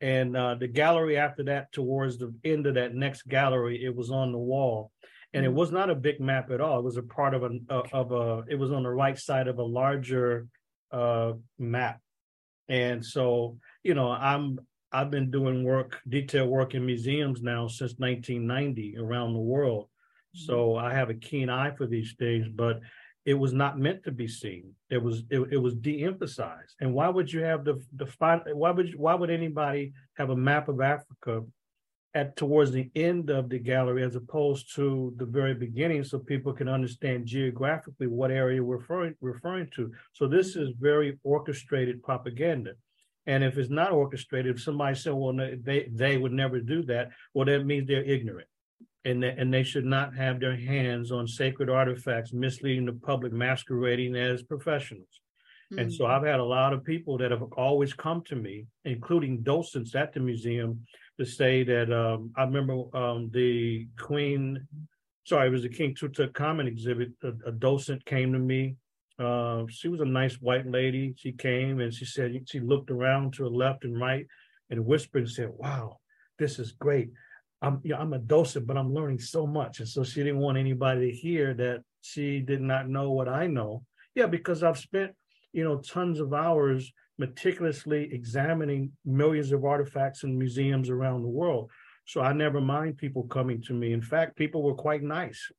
[0.00, 4.10] and uh, the gallery after that, towards the end of that next gallery, it was
[4.10, 4.92] on the wall
[5.36, 5.58] and it mm-hmm.
[5.58, 6.78] was not a big map at all.
[6.78, 8.44] It was a part of a of a.
[8.48, 10.46] It was on the right side of a larger
[10.90, 12.00] uh, map,
[12.70, 14.58] and so you know I'm
[14.92, 19.88] I've been doing work, detail work in museums now since 1990 around the world.
[20.32, 20.86] So mm-hmm.
[20.86, 22.80] I have a keen eye for these things, but
[23.26, 24.72] it was not meant to be seen.
[24.88, 26.76] It was it, it was de-emphasized.
[26.80, 28.06] And why would you have the the
[28.54, 31.42] why would why would anybody have a map of Africa
[32.14, 36.52] at towards the end of the gallery as opposed to the very beginning so people
[36.52, 42.70] can understand geographically what area we're referring, referring to so this is very orchestrated propaganda
[43.26, 47.10] and if it's not orchestrated if somebody said well they they would never do that
[47.34, 48.48] well that means they're ignorant
[49.06, 53.32] and they, and they should not have their hands on sacred artifacts misleading the public
[53.32, 55.20] masquerading as professionals
[55.72, 55.80] Mm-hmm.
[55.80, 56.12] And so mm-hmm.
[56.12, 60.12] I've had a lot of people that have always come to me, including docents at
[60.12, 60.86] the museum,
[61.18, 64.66] to say that um, I remember um, the Queen,
[65.24, 67.10] sorry, it was the King Tutankhamun exhibit.
[67.24, 68.76] A, a docent came to me.
[69.18, 71.14] Uh, she was a nice white lady.
[71.16, 74.26] She came and she said, she looked around to her left and right
[74.70, 75.98] and whispered and said, Wow,
[76.38, 77.10] this is great.
[77.66, 79.80] I'm, I'm a docent, but I'm learning so much.
[79.80, 83.46] And so she didn't want anybody to hear that she did not know what I
[83.46, 83.82] know.
[84.14, 85.12] Yeah, because I've spent,
[85.52, 91.70] you know, tons of hours meticulously examining millions of artifacts in museums around the world.
[92.06, 93.92] So I never mind people coming to me.
[93.92, 95.50] In fact, people were quite nice.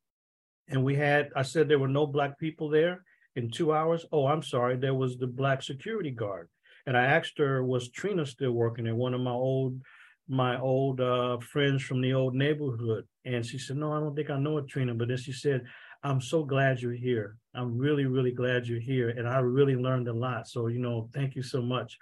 [0.69, 3.03] And we had, I said there were no black people there
[3.35, 4.05] in two hours.
[4.11, 6.49] Oh, I'm sorry, there was the black security guard.
[6.85, 8.95] And I asked her, was Trina still working there?
[8.95, 9.81] One of my old
[10.27, 13.05] my old uh, friends from the old neighborhood.
[13.25, 14.93] And she said, No, I don't think I know it, Trina.
[14.93, 15.63] But then she said,
[16.03, 17.37] I'm so glad you're here.
[17.55, 19.09] I'm really, really glad you're here.
[19.09, 20.47] And I really learned a lot.
[20.47, 21.97] So, you know, thank you so much.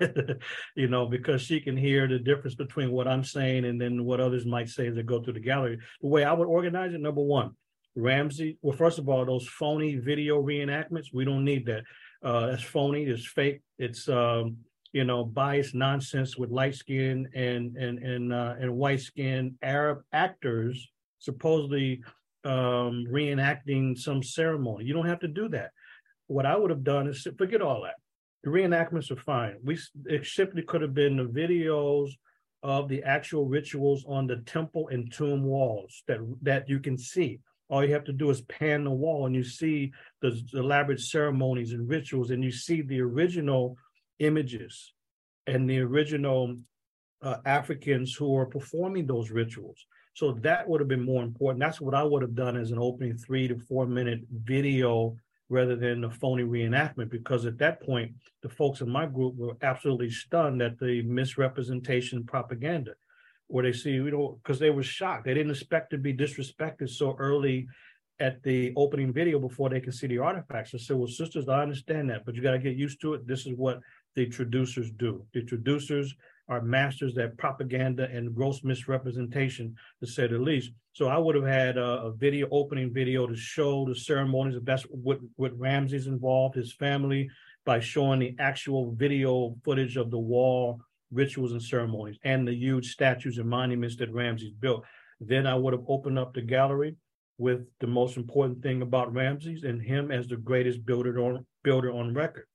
[0.76, 4.20] you know, because she can hear the difference between what I'm saying and then what
[4.20, 5.78] others might say as they go through the gallery.
[6.00, 7.50] The way I would organize it, number one,
[7.96, 11.82] Ramsey, well, first of all, those phony video reenactments, we don't need that.
[12.22, 14.56] Uh, that's phony, it's fake, it's um,
[14.94, 20.02] you know, biased nonsense with light skin and and and uh, and white skin Arab
[20.12, 22.00] actors supposedly
[22.44, 24.84] um, reenacting some ceremony.
[24.84, 25.72] You don't have to do that.
[26.28, 27.96] What I would have done is forget all that.
[28.44, 29.56] The reenactments are fine.
[29.64, 32.10] We it simply could have been the videos
[32.62, 37.40] of the actual rituals on the temple and tomb walls that that you can see.
[37.68, 39.90] All you have to do is pan the wall and you see
[40.22, 43.76] the elaborate ceremonies and rituals, and you see the original
[44.24, 44.92] images
[45.46, 46.56] and the original
[47.22, 49.86] uh, Africans who are performing those rituals.
[50.14, 51.60] So that would have been more important.
[51.60, 55.16] That's what I would have done as an opening three to four minute video
[55.48, 59.56] rather than a phony reenactment, because at that point, the folks in my group were
[59.62, 62.92] absolutely stunned at the misrepresentation propaganda,
[63.48, 65.24] where they see, you know, because they were shocked.
[65.24, 67.66] They didn't expect to be disrespected so early
[68.20, 70.74] at the opening video before they could see the artifacts.
[70.74, 73.26] I said, well, sisters, I understand that, but you got to get used to it.
[73.26, 73.80] This is what
[74.14, 75.24] the traducers do.
[75.34, 76.14] The traducers
[76.48, 80.72] are masters at propaganda and gross misrepresentation, to say the least.
[80.92, 84.64] So I would have had a, a video, opening video to show the ceremonies, if
[84.64, 87.28] that's what, what Ramses involved, his family,
[87.64, 92.92] by showing the actual video footage of the wall rituals and ceremonies and the huge
[92.92, 94.84] statues and monuments that Ramses built.
[95.20, 96.96] Then I would have opened up the gallery
[97.38, 101.90] with the most important thing about Ramses and him as the greatest builder on builder
[101.90, 102.46] on record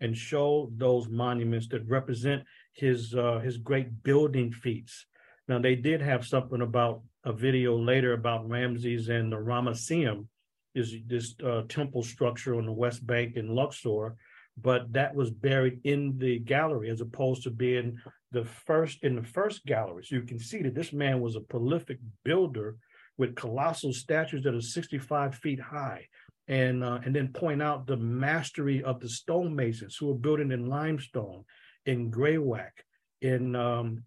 [0.00, 5.06] and show those monuments that represent his uh, his great building feats.
[5.48, 10.26] Now they did have something about a video later about Ramses and the Ramesseum,
[10.74, 14.16] is this uh, temple structure on the West Bank in Luxor,
[14.56, 17.98] but that was buried in the gallery as opposed to being
[18.30, 20.04] the first in the first gallery.
[20.04, 22.76] So you can see that this man was a prolific builder
[23.16, 26.06] with colossal statues that are 65 feet high
[26.48, 30.66] and uh, and then point out the mastery of the stonemasons who are building in
[30.66, 31.44] limestone,
[31.86, 32.82] in greywacke,
[33.20, 34.02] in um,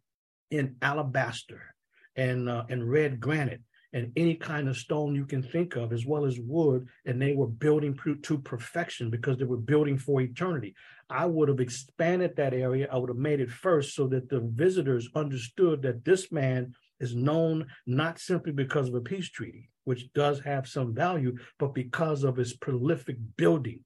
[0.49, 1.75] in alabaster,
[2.15, 3.61] and uh, and red granite,
[3.93, 6.87] and any kind of stone you can think of, as well as wood.
[7.05, 10.73] And they were building to perfection because they were building for eternity.
[11.11, 12.87] I would have expanded that area.
[12.91, 17.15] I would have made it first so that the visitors understood that this man is
[17.15, 22.23] known not simply because of a peace treaty, which does have some value, but because
[22.23, 23.83] of his prolific building.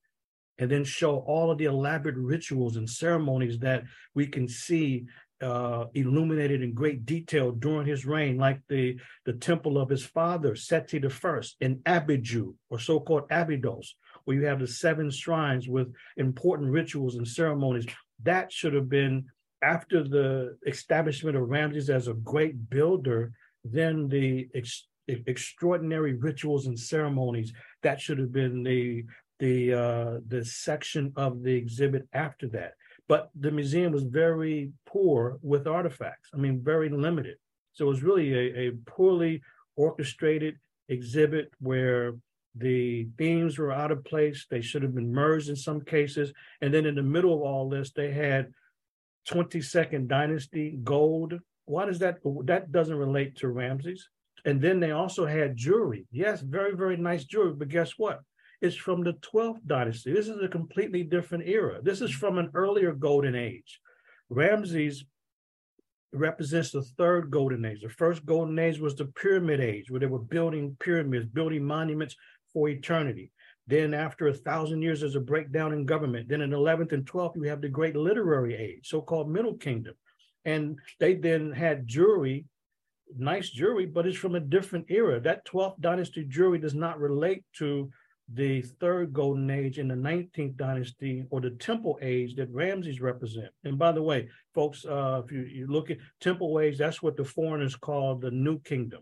[0.57, 5.05] And then show all of the elaborate rituals and ceremonies that we can see
[5.41, 10.55] uh, illuminated in great detail during his reign, like the, the temple of his father,
[10.55, 15.93] Seti I, in Abidu, or so called Abydos, where you have the seven shrines with
[16.17, 17.85] important rituals and ceremonies.
[18.23, 19.25] That should have been
[19.73, 23.31] after the establishment of Ramses as a great builder,
[23.63, 27.51] then the ex- extraordinary rituals and ceremonies
[27.81, 29.03] that should have been the
[29.39, 32.73] the uh, the section of the exhibit after that.
[33.07, 36.29] But the museum was very poor with artifacts.
[36.33, 37.37] I mean, very limited.
[37.73, 39.41] So it was really a, a poorly
[39.75, 40.55] orchestrated
[40.87, 42.13] exhibit where
[42.55, 44.39] the themes were out of place.
[44.49, 46.31] They should have been merged in some cases.
[46.61, 48.53] And then in the middle of all this, they had
[49.29, 51.33] 22nd dynasty gold.
[51.65, 54.07] Why does that that doesn't relate to Ramses?
[54.45, 56.05] And then they also had jewelry.
[56.11, 58.21] Yes, very, very nice jewelry, but guess what?
[58.61, 60.13] It's from the 12th dynasty.
[60.13, 61.79] This is a completely different era.
[61.81, 63.79] This is from an earlier golden age.
[64.29, 65.05] Ramses
[66.13, 67.81] represents the third golden age.
[67.81, 72.15] The first golden age was the pyramid age, where they were building pyramids, building monuments
[72.53, 73.31] for eternity.
[73.67, 76.29] Then after a thousand years, there's a breakdown in government.
[76.29, 79.95] Then in 11th and 12th, you have the great literary age, so-called Middle Kingdom.
[80.45, 82.45] And they then had Jewry,
[83.17, 85.19] nice Jewry, but it's from a different era.
[85.19, 87.89] That 12th dynasty Jewry does not relate to
[88.33, 93.49] the third golden age in the 19th dynasty or the temple age that Ramses represent.
[93.63, 97.17] And by the way, folks, uh, if you, you look at temple age, that's what
[97.17, 99.01] the foreigners call the new kingdom.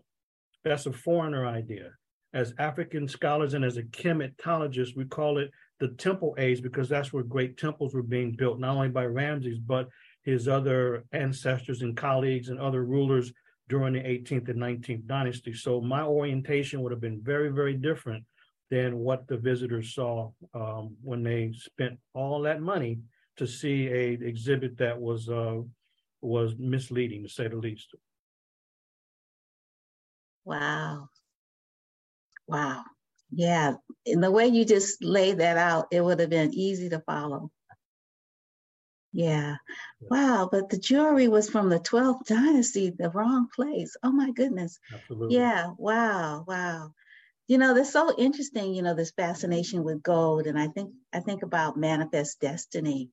[0.62, 1.90] That's a foreigner idea.
[2.34, 7.12] As African scholars and as a Kemetologist, we call it the temple age because that's
[7.12, 9.88] where great temples were being built, not only by Ramses, but
[10.24, 13.32] his other ancestors and colleagues and other rulers
[13.68, 15.54] during the 18th and 19th dynasty.
[15.54, 18.24] So my orientation would have been very, very different
[18.70, 22.98] than what the visitors saw um, when they spent all that money
[23.36, 25.60] to see a exhibit that was uh,
[26.20, 27.94] was misleading to say the least.
[30.44, 31.08] Wow.
[32.46, 32.84] Wow.
[33.30, 33.74] Yeah.
[34.04, 37.50] In the way you just laid that out, it would have been easy to follow.
[39.12, 39.56] Yeah.
[40.00, 40.48] Wow.
[40.50, 43.96] But the Jewry was from the 12th dynasty, the wrong place.
[44.02, 44.78] Oh my goodness.
[44.92, 45.36] Absolutely.
[45.36, 45.70] Yeah.
[45.78, 46.44] Wow.
[46.46, 46.92] Wow
[47.46, 51.20] you know that's so interesting you know this fascination with gold and i think i
[51.20, 53.10] think about manifest destiny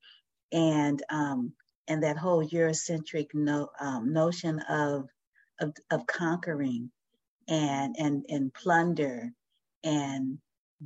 [0.51, 1.53] and um
[1.87, 5.07] and that whole eurocentric no, um, notion of,
[5.59, 6.91] of of conquering
[7.47, 9.32] and and and plunder
[9.84, 10.38] and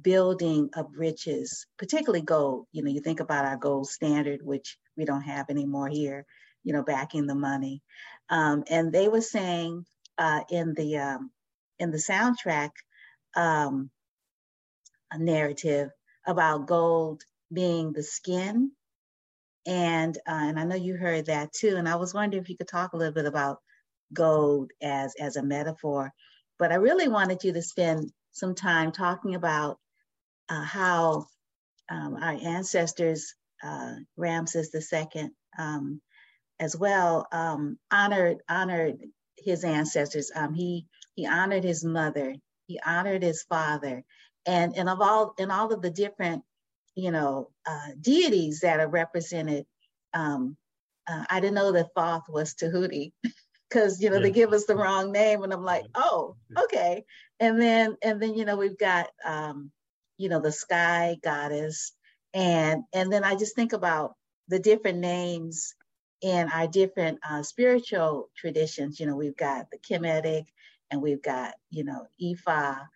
[0.01, 5.05] building of riches particularly gold you know you think about our gold standard which we
[5.05, 6.25] don't have anymore here
[6.63, 7.81] you know backing the money
[8.29, 9.85] um, and they were saying
[10.17, 11.31] uh, in the um,
[11.79, 12.71] in the soundtrack
[13.35, 13.89] um,
[15.11, 15.89] a narrative
[16.25, 18.71] about gold being the skin.
[19.67, 21.75] And, uh, and I know you heard that too.
[21.77, 23.59] And I was wondering if you could talk a little bit about
[24.13, 26.11] gold as, as a metaphor.
[26.59, 29.79] But I really wanted you to spend some time talking about
[30.49, 31.27] uh, how
[31.89, 36.01] um, our ancestors, uh, Ramses II, um,
[36.59, 38.97] as well, um, honored honored
[39.37, 40.31] his ancestors.
[40.35, 42.35] Um, he he honored his mother.
[42.67, 44.03] He honored his father.
[44.45, 46.43] And and of all in all of the different
[46.95, 49.65] you know uh, deities that are represented
[50.13, 50.57] um,
[51.07, 53.13] uh, i didn't know that thoth was tahuti
[53.75, 54.23] because you know yeah.
[54.23, 57.03] they give us the wrong name and i'm like oh okay
[57.39, 59.71] and then and then you know we've got um,
[60.17, 61.91] you know the sky goddess
[62.33, 64.15] and and then i just think about
[64.47, 65.75] the different names
[66.21, 70.45] in our different uh, spiritual traditions you know we've got the kemetic
[70.91, 72.87] and we've got, you know, Ifa,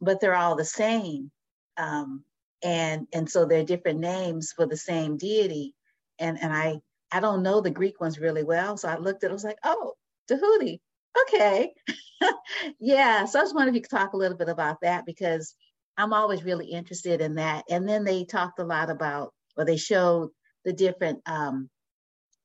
[0.00, 1.30] but they're all the same.
[1.76, 2.24] Um,
[2.62, 5.74] and and so they're different names for the same deity.
[6.18, 8.76] And and I I don't know the Greek ones really well.
[8.76, 9.94] So I looked at it, I was like, oh,
[10.30, 10.80] Tahuti.
[11.28, 11.72] Okay.
[12.80, 13.24] yeah.
[13.26, 15.54] So I just wondering if you could talk a little bit about that because
[15.96, 17.64] I'm always really interested in that.
[17.70, 20.30] And then they talked a lot about, or they showed
[20.64, 21.68] the different um,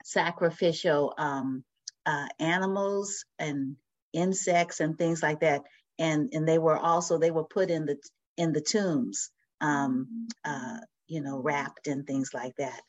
[0.04, 1.64] sacrificial um,
[2.06, 3.76] uh, animals and
[4.14, 5.64] insects and things like that.
[6.00, 7.98] And and they were also they were put in the
[8.38, 12.82] in the tombs, um, uh, you know, wrapped and things like that.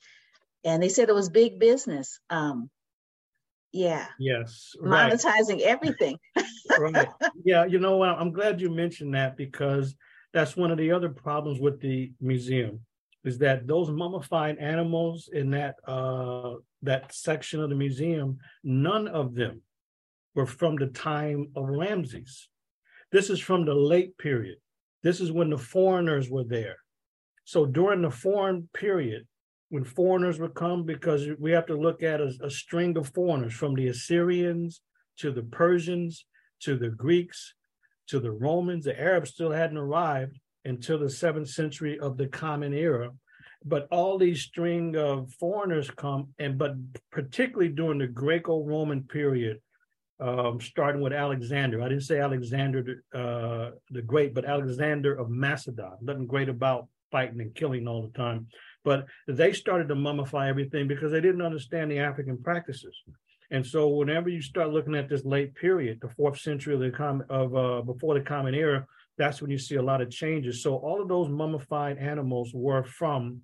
[0.64, 2.18] And they said it was big business.
[2.30, 2.70] Um,
[3.72, 4.06] yeah.
[4.18, 4.72] Yes.
[4.80, 5.12] Right.
[5.12, 6.18] Monetizing everything.
[6.78, 7.08] right.
[7.44, 7.64] Yeah.
[7.66, 8.10] You know what?
[8.10, 9.94] I'm glad you mentioned that because
[10.32, 12.80] that's one of the other problems with the museum
[13.24, 19.34] is that those mummified animals in that uh, that section of the museum, none of
[19.34, 19.62] them
[20.34, 22.48] were from the time of Ramses.
[23.10, 24.58] This is from the late period.
[25.02, 26.76] This is when the foreigners were there.
[27.44, 29.26] So during the foreign period,
[29.68, 33.54] when foreigners would come, because we have to look at a, a string of foreigners
[33.54, 34.80] from the Assyrians
[35.18, 36.24] to the Persians
[36.60, 37.54] to the Greeks
[38.08, 42.72] to the Romans, the Arabs still hadn't arrived until the seventh century of the Common
[42.72, 43.10] Era.
[43.64, 46.74] But all these string of foreigners come, and but
[47.10, 49.60] particularly during the Greco-Roman period,
[50.20, 51.82] um, starting with Alexander.
[51.82, 55.92] I didn't say Alexander uh, the Great, but Alexander of Macedon.
[56.00, 58.46] Nothing great about fighting and killing all the time.
[58.86, 62.96] But they started to mummify everything because they didn't understand the African practices.
[63.50, 66.92] And so, whenever you start looking at this late period, the fourth century of the
[66.92, 68.86] com- of uh, before the Common Era,
[69.18, 70.62] that's when you see a lot of changes.
[70.62, 73.42] So, all of those mummified animals were from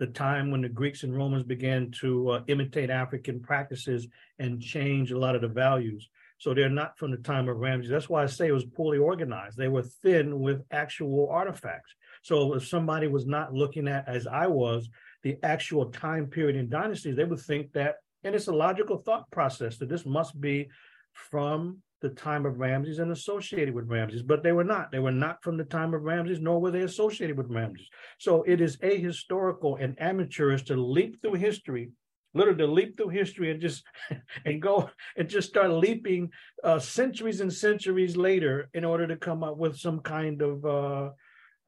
[0.00, 4.08] the time when the Greeks and Romans began to uh, imitate African practices
[4.40, 6.08] and change a lot of the values.
[6.38, 7.90] So they're not from the time of Ramses.
[7.90, 9.58] That's why I say it was poorly organized.
[9.58, 11.94] They were thin with actual artifacts.
[12.22, 14.88] So if somebody was not looking at, as I was,
[15.22, 19.30] the actual time period in dynasties, they would think that, and it's a logical thought
[19.30, 20.68] process that this must be
[21.14, 24.90] from the time of Ramses and associated with Ramses, but they were not.
[24.90, 27.88] They were not from the time of Ramses, nor were they associated with Ramses.
[28.18, 31.90] So it is ahistorical and amateurish to leap through history,
[32.32, 33.84] literally to leap through history and just
[34.46, 36.30] and go and just start leaping
[36.64, 41.10] uh, centuries and centuries later in order to come up with some kind of uh,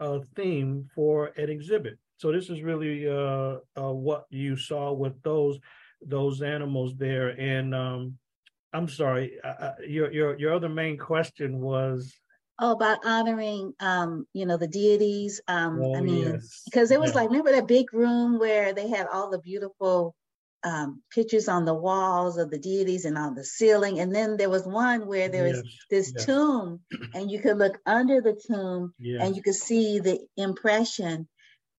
[0.02, 1.98] uh, theme for an exhibit.
[2.16, 5.58] So this is really uh, uh, what you saw with those
[6.04, 8.18] those animals there, and um,
[8.72, 9.38] I'm sorry,
[9.86, 12.12] your your your other main question was
[12.58, 15.40] Oh, about honoring, um, you know, the deities.
[15.48, 16.62] Um, Oh, I mean, yes.
[16.64, 17.22] because it was Yeah.
[17.22, 20.14] like, remember that big room where they had all the beautiful
[20.64, 24.50] um, pictures on the walls of the deities and on the ceiling, and then there
[24.50, 26.26] was one where there was Yes, this yes.
[26.26, 26.80] tomb,
[27.14, 31.28] and you could look under the tomb yeah, and you could see the impression.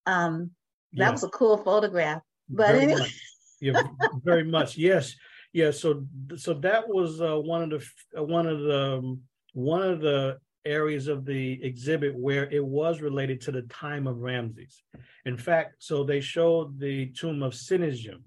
[0.05, 0.51] Um,
[0.93, 2.21] that was a cool photograph.
[2.49, 3.21] But very anyway, much.
[3.61, 3.81] Yeah,
[4.23, 4.77] very much.
[4.77, 5.15] Yes,
[5.53, 5.71] yeah.
[5.71, 6.05] So,
[6.35, 9.21] so that was uh, one of the uh, one of the um,
[9.53, 14.17] one of the areas of the exhibit where it was related to the time of
[14.17, 14.83] Ramses.
[15.25, 18.21] In fact, so they showed the tomb of Sennedjem.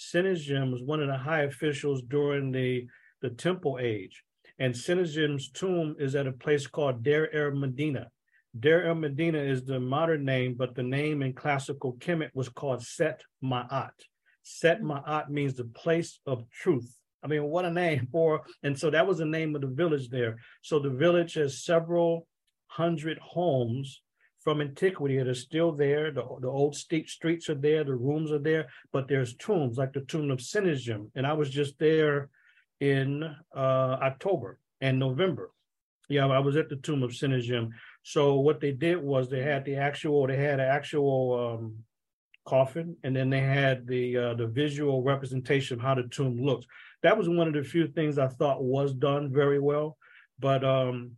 [0.00, 2.86] Sennedjem was one of the high officials during the
[3.20, 4.24] the Temple age,
[4.58, 8.10] and Sennedjem's tomb is at a place called Der er Medina.
[8.58, 12.82] Der el Medina is the modern name, but the name in classical Kemet was called
[12.82, 13.92] Set Ma'at.
[14.42, 16.96] Set Ma'at means the place of truth.
[17.22, 20.08] I mean, what a name for, and so that was the name of the village
[20.08, 20.38] there.
[20.62, 22.26] So the village has several
[22.68, 24.00] hundred homes
[24.40, 26.10] from antiquity that are still there.
[26.10, 29.92] The, the old steep streets are there, the rooms are there, but there's tombs like
[29.92, 31.10] the tomb of Sennedjem.
[31.14, 32.30] And I was just there
[32.80, 33.22] in
[33.54, 35.50] uh, October and November.
[36.08, 37.70] Yeah, I was at the tomb of Sennedjem.
[38.02, 41.74] So what they did was they had the actual, they had an actual um,
[42.46, 46.66] coffin, and then they had the uh, the visual representation of how the tomb looks.
[47.02, 49.96] That was one of the few things I thought was done very well,
[50.38, 51.12] but um,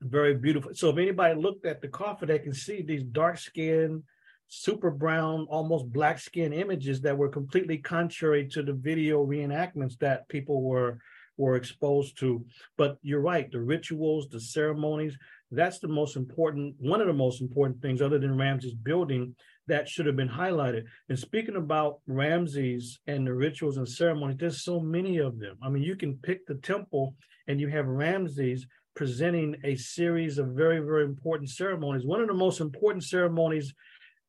[0.00, 0.72] very beautiful.
[0.74, 4.02] So if anybody looked at the coffin, they can see these dark skin,
[4.48, 10.28] super brown, almost black skin images that were completely contrary to the video reenactments that
[10.28, 10.98] people were
[11.38, 12.44] were exposed to.
[12.76, 15.16] But you're right, the rituals, the ceremonies,
[15.50, 19.34] that's the most important, one of the most important things other than Ramses building
[19.68, 20.84] that should have been highlighted.
[21.08, 25.56] And speaking about Ramses and the rituals and ceremonies, there's so many of them.
[25.62, 27.14] I mean, you can pick the temple
[27.46, 28.66] and you have Ramses
[28.98, 32.04] presenting a series of very, very important ceremonies.
[32.04, 33.72] One of the most important ceremonies,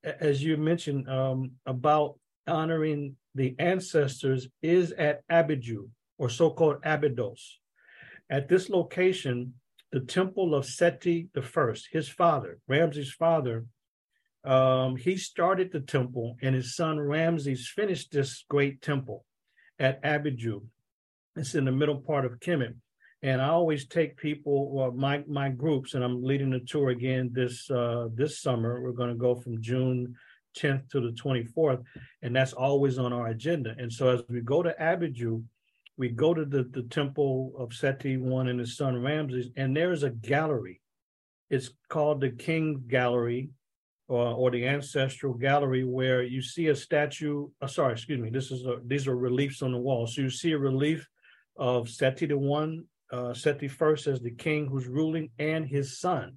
[0.03, 5.89] as you mentioned, um, about honoring the ancestors is at Abidu,
[6.19, 7.59] or so-called Abydos.
[8.29, 9.55] At this location,
[9.91, 13.65] the temple of Seti I, his father, Ramses' father,
[14.43, 19.25] um, he started the temple, and his son Ramses finished this great temple
[19.79, 20.61] at Abidu.
[21.35, 22.75] It's in the middle part of Kemet.
[23.21, 27.31] And I always take people, well, my my groups, and I'm leading the tour again
[27.33, 28.81] this uh, this summer.
[28.81, 30.15] We're going to go from June
[30.57, 31.83] 10th to the 24th,
[32.21, 33.75] and that's always on our agenda.
[33.77, 35.43] And so as we go to Abidu,
[35.97, 40.03] we go to the, the temple of Seti one and his son Ramses, and there's
[40.03, 40.81] a gallery.
[41.49, 43.49] It's called the King Gallery,
[44.07, 47.49] or, or the Ancestral Gallery, where you see a statue.
[47.61, 48.29] Uh, sorry, excuse me.
[48.29, 50.07] This is a, these are reliefs on the wall.
[50.07, 51.07] So you see a relief
[51.57, 56.33] of Seti the one, uh, Seti first as the king who's ruling, and his son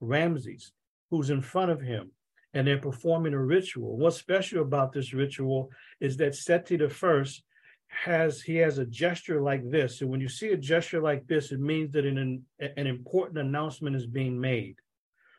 [0.00, 0.72] Ramses,
[1.10, 2.10] who's in front of him,
[2.54, 3.96] and they're performing a ritual.
[3.96, 7.42] What's special about this ritual is that Seti the first
[7.86, 10.00] has he has a gesture like this.
[10.00, 13.96] And when you see a gesture like this, it means that an an important announcement
[13.96, 14.76] is being made.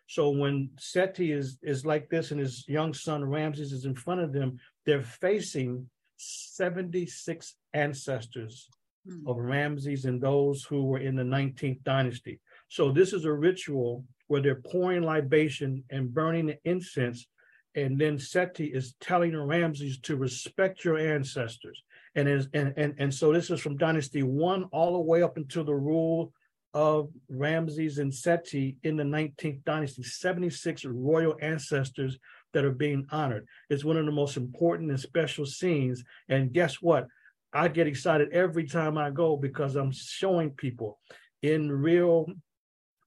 [0.08, 4.22] So when Seti is is like this and his young son Ramses is in front
[4.22, 8.70] of them, they're facing 76 ancestors
[9.06, 9.28] Hmm.
[9.28, 12.40] of Ramses and those who were in the 19th dynasty.
[12.70, 17.28] So this is a ritual where they're pouring libation and burning the incense.
[17.76, 21.84] And then Seti is telling Ramses to respect your ancestors.
[22.16, 25.36] And, is, and, and, and so this is from dynasty one all the way up
[25.36, 26.32] until the rule
[26.74, 32.18] of Ramses and Seti in the 19th dynasty, 76 royal ancestors
[32.54, 33.48] that are being honored.
[33.70, 36.04] It's one of the most important and special scenes.
[36.30, 37.08] And guess what?
[37.54, 41.00] I get excited every time I go because I'm showing people
[41.42, 42.28] in real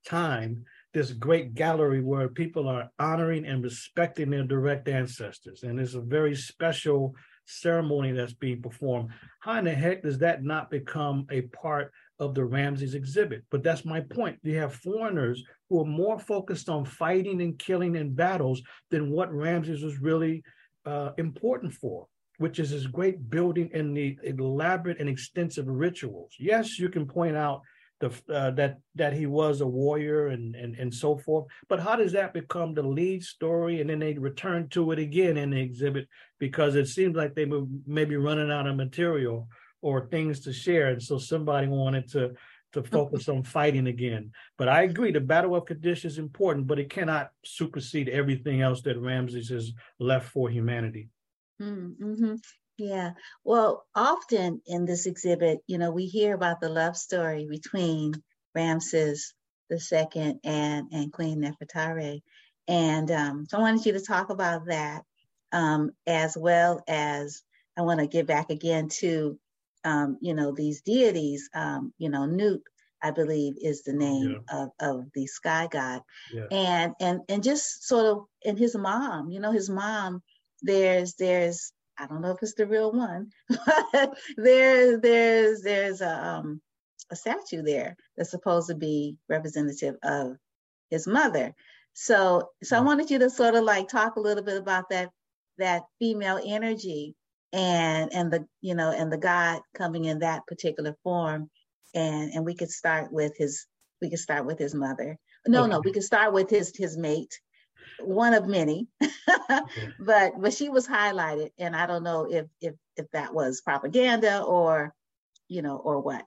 [0.07, 5.63] time this great gallery where people are honoring and respecting their direct ancestors.
[5.63, 9.11] And it's a very special ceremony that's being performed.
[9.41, 13.45] How in the heck does that not become a part of the Ramses exhibit?
[13.51, 14.39] But that's my point.
[14.43, 19.33] You have foreigners who are more focused on fighting and killing in battles than what
[19.33, 20.43] Ramses was really
[20.87, 22.07] uh, important for
[22.39, 26.33] which is this great building and the elaborate and extensive rituals.
[26.39, 27.63] Yes, you can point out
[28.01, 31.47] the uh, that that he was a warrior and and and so forth.
[31.69, 35.37] But how does that become the lead story, and then they return to it again
[35.37, 36.09] in the exhibit
[36.39, 39.49] because it seems like they were maybe running out of material
[39.81, 42.33] or things to share, and so somebody wanted to
[42.73, 44.31] to focus on fighting again.
[44.59, 48.83] But I agree, the battle of Kadesh is important, but it cannot supersede everything else
[48.83, 51.09] that Ramses has left for humanity.
[51.61, 52.35] Mm-hmm.
[52.79, 53.13] Yeah.
[53.45, 58.13] Well, often in this exhibit, you know, we hear about the love story between
[58.55, 59.35] Ramses
[59.71, 62.21] II and, and Queen Nefertari.
[62.69, 65.03] And um, so I wanted you to talk about that
[65.53, 67.43] um, as well as
[67.77, 69.39] I want to get back again to,
[69.85, 71.49] um, you know, these deities.
[71.55, 72.61] Um, you know, Nut,
[73.03, 74.65] I believe, is the name yeah.
[74.65, 76.03] of, of the sky god.
[76.33, 76.47] Yeah.
[76.51, 80.23] And and and just sort of and his mom, you know, his mom,
[80.63, 86.27] there's there's I don't know if it's the real one, but there's there's there's a
[86.27, 86.61] um,
[87.11, 90.37] a statue there that's supposed to be representative of
[90.91, 91.55] his mother.
[91.95, 95.11] So so I wanted you to sort of like talk a little bit about that
[95.59, 97.15] that female energy
[97.53, 101.49] and and the you know and the God coming in that particular form
[101.95, 103.67] and and we could start with his
[104.03, 105.17] we could start with his mother.
[105.47, 105.71] No, okay.
[105.71, 107.41] no, we could start with his his mate
[108.01, 108.89] one of many,
[110.01, 114.43] but but she was highlighted, and I don't know if if if that was propaganda
[114.43, 114.95] or
[115.49, 116.27] you know or what.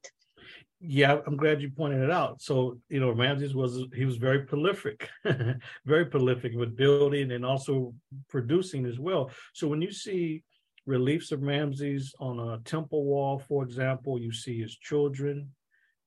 [0.82, 2.41] Yeah, I'm glad you pointed it out.
[2.41, 5.09] So you know, Ramses was he was very prolific,
[5.86, 7.93] very prolific with building and also
[8.30, 9.30] producing as well.
[9.53, 10.43] So when you see
[10.86, 15.49] reliefs of Ramses on a temple wall, for example, you see his children,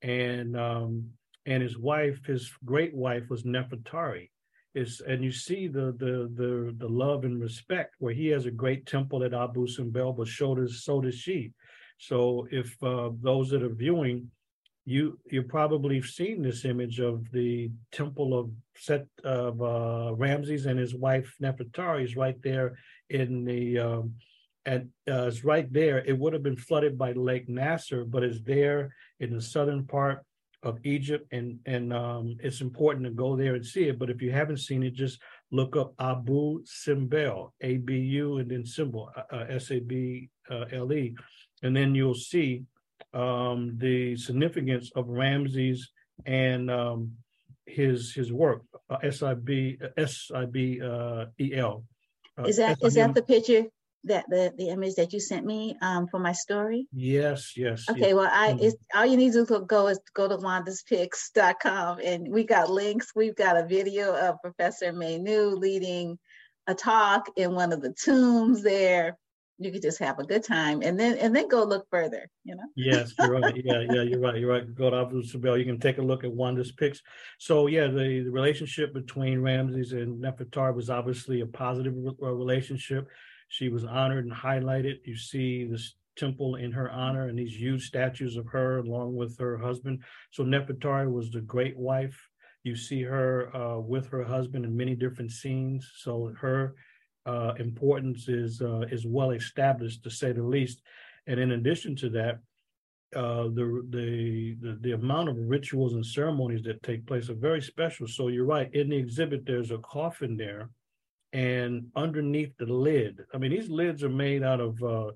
[0.00, 1.10] and um,
[1.46, 4.30] and his wife, his great wife was Nefertari
[4.74, 8.50] is and you see the the the the love and respect where he has a
[8.50, 11.52] great temple at Abu Simbel, but so does so does she.
[11.98, 14.30] So if uh, those that are viewing,
[14.84, 20.66] you you probably have seen this image of the temple of Set of uh, Ramses
[20.66, 22.78] and his wife Nefertari is right there
[23.10, 24.14] in the um,
[24.64, 25.98] and uh, it's right there.
[25.98, 30.24] It would have been flooded by Lake Nasser, but it's there in the southern part
[30.62, 33.98] of Egypt, and and um, it's important to go there and see it.
[33.98, 38.50] But if you haven't seen it, just look up Abu Simbel, A B U, and
[38.50, 41.14] then symbol uh, uh S A B L E,
[41.62, 42.64] and then you'll see
[43.14, 45.90] um, the significance of Ramses
[46.26, 47.12] and um,
[47.66, 48.62] his his work.
[48.88, 51.84] Uh, S I B S I B uh, E L.
[52.38, 53.66] Uh, is that is that the picture
[54.04, 56.86] that the the image that you sent me um, for my story?
[56.92, 57.84] Yes, yes.
[57.88, 58.14] Okay, yes.
[58.14, 58.64] well, I mm-hmm.
[58.64, 63.12] it's, all you need to go is go to wandaspicks.com and we got links.
[63.14, 66.18] We've got a video of Professor Manu leading
[66.66, 69.18] a talk in one of the tombs there.
[69.58, 72.56] You could just have a good time and then and then go look further, you
[72.56, 72.64] know?
[72.74, 73.54] yes, you're right.
[73.64, 74.36] Yeah, yeah, you're right.
[74.36, 74.74] You're right.
[74.74, 75.22] Go to Abu.
[75.22, 77.00] You can take a look at Wanda's Picks.
[77.38, 83.06] So yeah, the, the relationship between Ramses and Nefertari was obviously a positive re- relationship
[83.52, 85.00] she was honored and highlighted.
[85.04, 89.38] You see this temple in her honor and these huge statues of her along with
[89.38, 90.02] her husband.
[90.30, 92.18] So Nefertari was the great wife.
[92.64, 95.86] You see her uh, with her husband in many different scenes.
[95.96, 96.76] So her
[97.26, 100.80] uh, importance is uh, is well established to say the least.
[101.26, 102.38] And in addition to that,
[103.14, 107.60] uh, the, the, the the amount of rituals and ceremonies that take place are very
[107.60, 108.06] special.
[108.06, 108.74] So you're right.
[108.74, 110.70] In the exhibit, there's a coffin there
[111.32, 115.10] and underneath the lid, I mean, these lids are made out of uh,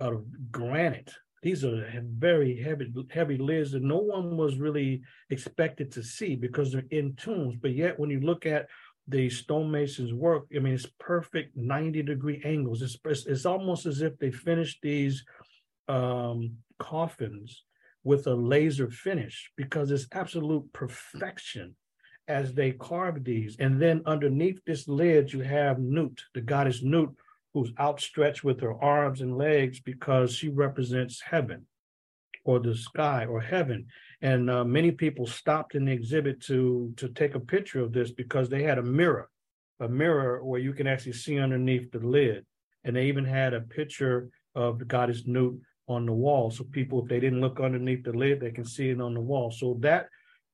[0.00, 1.12] out of granite.
[1.42, 6.70] These are very heavy, heavy lids that no one was really expected to see because
[6.70, 7.56] they're in tombs.
[7.60, 8.68] But yet, when you look at
[9.08, 12.80] the stonemasons' work, I mean, it's perfect 90 degree angles.
[12.80, 15.24] It's, it's, it's almost as if they finished these
[15.88, 17.64] um, coffins
[18.04, 21.74] with a laser finish because it's absolute perfection
[22.28, 23.56] as they carve these.
[23.58, 27.10] And then underneath this lid, you have Nut, the goddess Nut,
[27.52, 31.66] who's outstretched with her arms and legs because she represents heaven
[32.44, 33.86] or the sky or heaven.
[34.20, 38.10] And uh, many people stopped in the exhibit to to take a picture of this
[38.10, 39.28] because they had a mirror,
[39.80, 42.44] a mirror where you can actually see underneath the lid.
[42.84, 45.52] And they even had a picture of the goddess Nut
[45.88, 46.50] on the wall.
[46.50, 49.20] So people, if they didn't look underneath the lid, they can see it on the
[49.20, 49.50] wall.
[49.50, 50.08] So that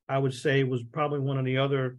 [0.09, 1.99] I would say it was probably one of the other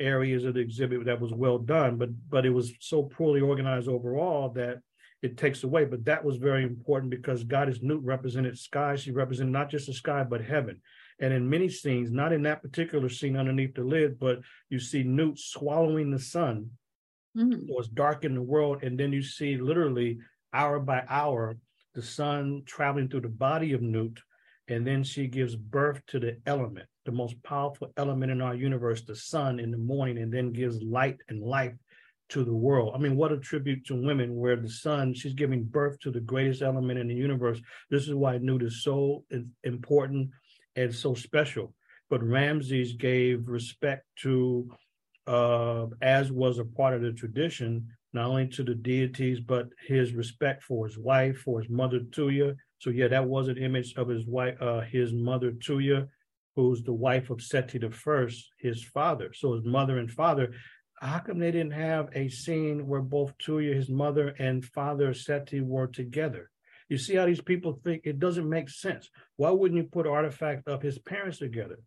[0.00, 3.88] areas of the exhibit that was well done, but but it was so poorly organized
[3.88, 4.80] overall that
[5.20, 5.84] it takes away.
[5.84, 8.96] But that was very important because Goddess Nut represented sky.
[8.96, 10.80] She represented not just the sky, but heaven.
[11.20, 14.38] And in many scenes, not in that particular scene underneath the lid, but
[14.70, 16.70] you see Nut swallowing the sun.
[17.36, 17.66] Mm-hmm.
[17.66, 18.84] So it's dark in the world.
[18.84, 20.18] And then you see literally
[20.52, 21.58] hour by hour
[21.94, 24.18] the sun traveling through the body of Nut.
[24.68, 29.00] and then she gives birth to the element, the most powerful element in our universe,
[29.00, 31.72] the sun, in the morning, and then gives light and life
[32.28, 32.92] to the world.
[32.94, 36.20] I mean, what a tribute to women, where the sun, she's giving birth to the
[36.20, 37.62] greatest element in the universe.
[37.88, 39.24] This is why Nut is so
[39.64, 40.28] important
[40.76, 41.72] and so special.
[42.10, 44.70] But Ramses gave respect to,
[45.26, 50.12] uh, as was a part of the tradition, not only to the deities, but his
[50.12, 52.54] respect for his wife, for his mother Tuya.
[52.80, 56.06] So yeah, that was an image of his wife, uh, his mother Tuya,
[56.58, 59.32] who's the wife of Seti the first, his father.
[59.32, 60.50] So his mother and father.
[61.00, 65.60] How come they didn't have a scene where both Tuya, his mother, and father Seti
[65.60, 66.50] were together?
[66.88, 69.08] You see how these people think it doesn't make sense.
[69.36, 71.78] Why wouldn't you put artifact of his parents together?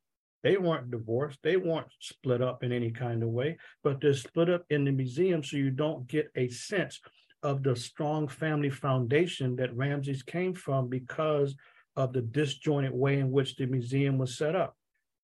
[0.41, 1.39] They weren't divorced.
[1.43, 4.91] They weren't split up in any kind of way, but they're split up in the
[4.91, 7.01] museum so you don't get a sense
[7.43, 11.57] of the strong family foundation that Ramses came from because
[11.95, 14.75] of the disjointed way in which the museum was set up.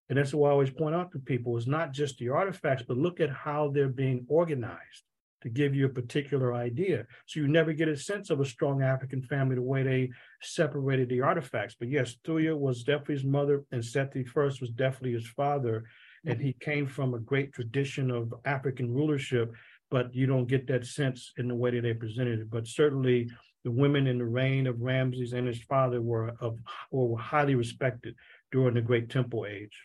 [0.10, 2.98] And that's what I always point out to people is not just the artifacts, but
[2.98, 5.04] look at how they're being organized
[5.42, 7.06] to give you a particular idea.
[7.26, 10.10] So you never get a sense of a strong African family the way they
[10.42, 11.76] separated the artifacts.
[11.78, 15.86] But yes, Tuya was definitely his mother, and Seti first was definitely his father.
[16.26, 19.54] And he came from a great tradition of African rulership,
[19.92, 22.50] but you don't get that sense in the way that they presented it.
[22.50, 23.30] But certainly
[23.68, 26.58] the women in the reign of Ramses and his father were of
[26.90, 28.16] or were highly respected
[28.50, 29.78] during the Great Temple Age.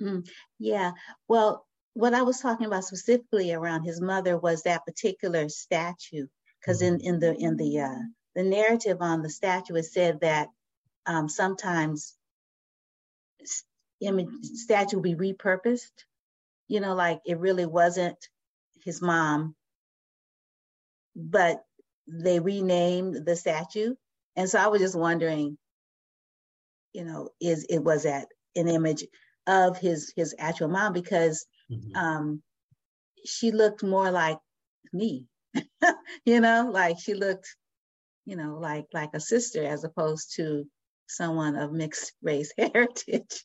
[0.00, 0.24] Mm,
[0.60, 0.92] yeah.
[1.26, 6.28] Well, what I was talking about specifically around his mother was that particular statue,
[6.60, 8.02] because in in the in the uh,
[8.36, 10.46] the narrative on the statue it said that
[11.04, 12.14] um, sometimes
[14.00, 16.04] image statue be repurposed.
[16.68, 18.28] You know, like it really wasn't
[18.84, 19.56] his mom,
[21.16, 21.64] but
[22.06, 23.94] they renamed the statue,
[24.36, 25.58] and so I was just wondering,
[26.92, 29.04] you know, is it was that an image
[29.46, 31.96] of his his actual mom because Mm-hmm.
[31.96, 32.42] Um,
[33.24, 34.38] she looked more like
[34.92, 35.26] me,
[36.24, 37.56] you know, like she looked,
[38.26, 40.66] you know, like like a sister as opposed to
[41.06, 43.44] someone of mixed race heritage.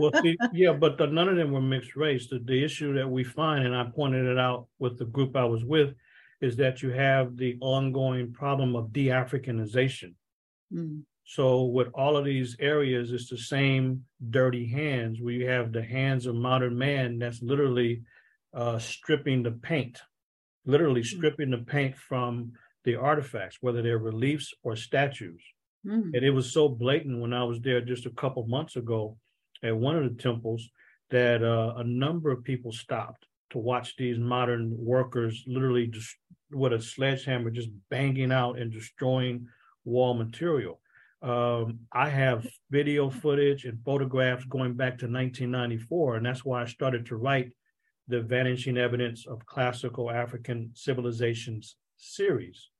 [0.00, 2.28] well, see, yeah, but the, none of them were mixed race.
[2.28, 5.44] The, the issue that we find, and I pointed it out with the group I
[5.44, 5.94] was with,
[6.40, 10.14] is that you have the ongoing problem of de-Africanization.
[10.72, 11.02] Mm.
[11.24, 15.82] So with all of these areas, it's the same dirty hands where you have the
[15.82, 18.02] hands of modern man that's literally
[18.54, 20.00] uh, stripping the paint,
[20.64, 21.06] literally mm.
[21.06, 22.52] stripping the paint from
[22.84, 25.42] the artifacts, whether they're reliefs or statues.
[25.86, 26.14] Mm.
[26.14, 29.18] And it was so blatant when I was there just a couple months ago
[29.62, 30.70] at one of the temples
[31.10, 36.16] that uh, a number of people stopped to watch these modern workers literally just
[36.50, 39.46] with a sledgehammer just banging out and destroying
[39.84, 40.80] wall material.
[41.20, 46.66] Um, I have video footage and photographs going back to 1994, and that's why I
[46.66, 47.50] started to write
[48.06, 52.70] the Vanishing Evidence of Classical African Civilizations series.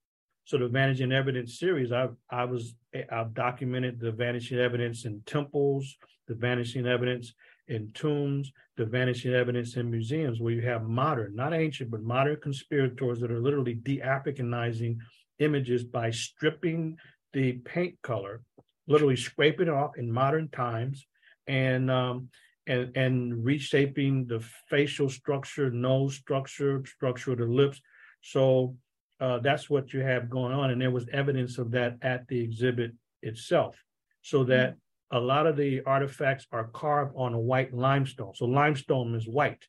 [0.44, 2.74] So the Vanishing Evidence series, I I was
[3.10, 5.96] I've documented the vanishing evidence in temples,
[6.26, 7.34] the vanishing evidence
[7.68, 12.38] in tombs, the vanishing evidence in museums, where you have modern, not ancient, but modern
[12.40, 14.96] conspirators that are literally de-Africanizing
[15.38, 16.96] images by stripping
[17.32, 18.42] the paint color,
[18.86, 21.06] literally scraping it off in modern times,
[21.46, 22.28] and um,
[22.66, 27.80] and and reshaping the facial structure, nose structure, structure of the lips.
[28.20, 28.76] So
[29.20, 32.40] uh, that's what you have going on, and there was evidence of that at the
[32.40, 32.92] exhibit
[33.22, 33.76] itself.
[34.22, 34.78] So that mm-hmm.
[35.11, 38.34] A lot of the artifacts are carved on a white limestone.
[38.34, 39.64] So limestone is white.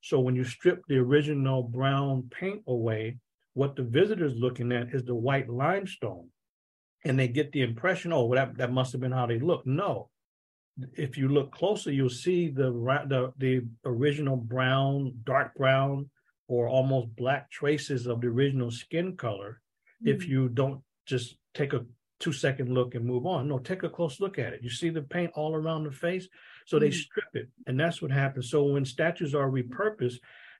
[0.00, 3.18] So when you strip the original brown paint away,
[3.54, 6.28] what the visitor's looking at is the white limestone
[7.04, 9.66] and they get the impression, oh, well, that, that must have been how they look.
[9.66, 10.08] No.
[10.96, 12.70] If you look closer, you'll see the,
[13.06, 16.08] the the original brown, dark brown,
[16.48, 19.60] or almost black traces of the original skin color.
[20.02, 20.14] Mm-hmm.
[20.14, 21.84] If you don't just take a
[22.20, 24.62] two second look and move on, no, take a close look at it.
[24.62, 26.28] You see the paint all around the face,
[26.66, 26.84] so mm-hmm.
[26.84, 28.50] they strip it, and that's what happens.
[28.50, 30.18] So when statues are repurposed,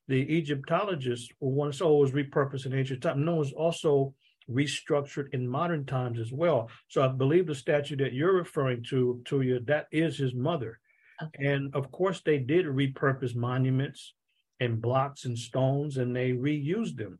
[0.09, 3.53] the Egyptologists will want to say, "Oh, it was repurposed in ancient time." No, it's
[3.53, 4.15] also
[4.51, 6.69] restructured in modern times as well.
[6.89, 10.81] So I believe the statue that you're referring to, to you, that is his mother.
[11.23, 11.47] Okay.
[11.47, 14.15] And of course, they did repurpose monuments
[14.59, 17.19] and blocks and stones, and they reused them.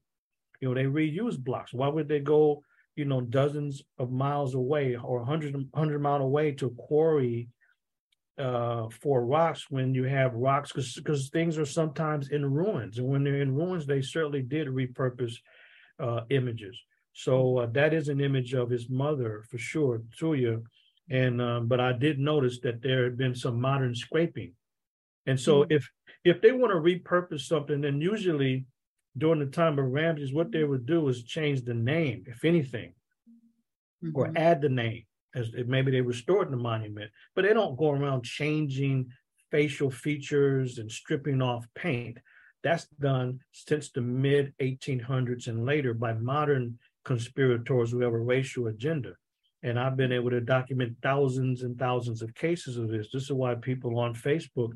[0.61, 1.73] You know, they reused blocks.
[1.73, 2.63] Why would they go,
[3.01, 7.49] you know, dozens of miles away or 100, 100 mile away to quarry
[8.39, 10.73] uh, for rocks when you have rocks?
[10.73, 12.99] Because things are sometimes in ruins.
[12.99, 15.37] And when they're in ruins, they certainly did repurpose
[15.99, 16.79] uh, images.
[17.15, 20.63] So uh, that is an image of his mother for sure, Tuya.
[21.09, 24.53] And um, but I did notice that there had been some modern scraping.
[25.27, 25.73] And so mm-hmm.
[25.73, 25.91] if
[26.23, 28.67] if they want to repurpose something, then usually
[29.17, 32.95] during the time of Ramses, what they would do is change the name, if anything,
[34.05, 34.17] mm-hmm.
[34.17, 35.05] or add the name
[35.35, 39.11] as maybe they restored the monument, but they don't go around changing
[39.51, 42.19] facial features and stripping off paint.
[42.63, 48.67] That's done since the mid 1800s and later by modern conspirators who have a racial
[48.67, 49.15] agenda.
[49.63, 53.09] And I've been able to document thousands and thousands of cases of this.
[53.13, 54.71] This is why people on Facebook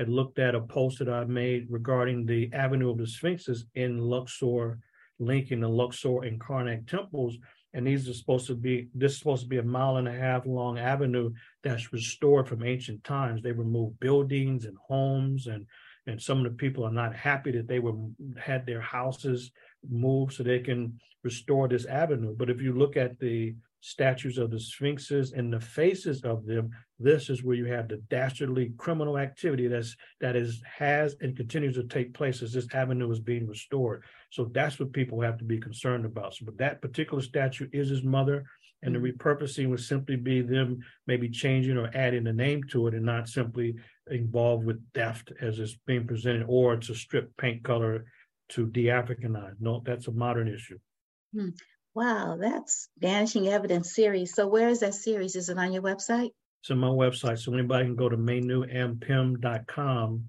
[0.00, 3.98] had looked at a post that I made regarding the Avenue of the Sphinxes in
[3.98, 4.78] Luxor,
[5.18, 7.36] linking the Luxor and Karnak temples.
[7.74, 10.12] And these are supposed to be, this is supposed to be a mile and a
[10.12, 11.32] half long avenue
[11.62, 13.42] that's restored from ancient times.
[13.42, 15.66] They removed buildings and homes and
[16.06, 17.92] and some of the people are not happy that they were
[18.38, 19.52] had their houses
[19.88, 22.34] moved so they can restore this avenue.
[22.34, 26.70] But if you look at the statues of the sphinxes and the faces of them,
[26.98, 31.74] this is where you have the dastardly criminal activity that's that is has and continues
[31.76, 34.04] to take place as this avenue is being restored.
[34.30, 36.34] So that's what people have to be concerned about.
[36.34, 38.44] So, but that particular statue is his mother.
[38.82, 39.18] And the mm-hmm.
[39.18, 43.28] repurposing would simply be them maybe changing or adding a name to it and not
[43.28, 43.74] simply
[44.10, 48.06] involved with theft as it's being presented or to strip paint color
[48.50, 49.56] to de-Africanize.
[49.60, 50.78] No, that's a modern issue.
[52.00, 54.34] Wow, that's Vanishing Evidence series.
[54.34, 55.36] So where is that series?
[55.36, 56.30] Is it on your website?
[56.62, 57.38] It's on my website.
[57.38, 60.24] So anybody can go to manuampim.com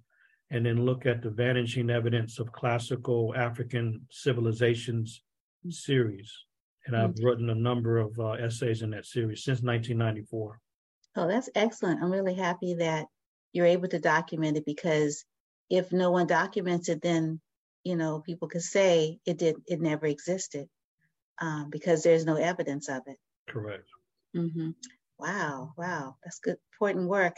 [0.50, 5.22] and then look at the Vanishing Evidence of Classical African Civilizations
[5.70, 6.34] series.
[6.88, 7.26] And I've mm-hmm.
[7.26, 10.60] written a number of uh, essays in that series since 1994.
[11.16, 12.04] Oh, that's excellent.
[12.04, 13.06] I'm really happy that
[13.54, 15.24] you're able to document it because
[15.70, 17.40] if no one documents it, then
[17.86, 20.68] you know people could say it did it never existed
[21.40, 23.18] um, because there's no evidence of it.
[23.48, 23.88] Correct.
[24.36, 24.72] Mm-hmm.
[25.20, 27.38] Wow, wow, that's good, important work.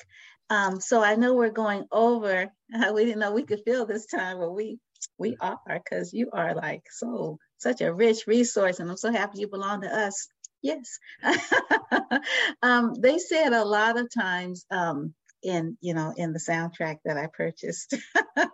[0.49, 2.49] Um, so I know we're going over.
[2.93, 4.79] we didn't know we could fill this time, but we
[5.17, 9.39] we are because you are like so such a rich resource, and I'm so happy
[9.39, 10.27] you belong to us.
[10.61, 10.97] Yes.
[12.61, 17.17] um, they said a lot of times um, in you know in the soundtrack that
[17.17, 17.95] I purchased.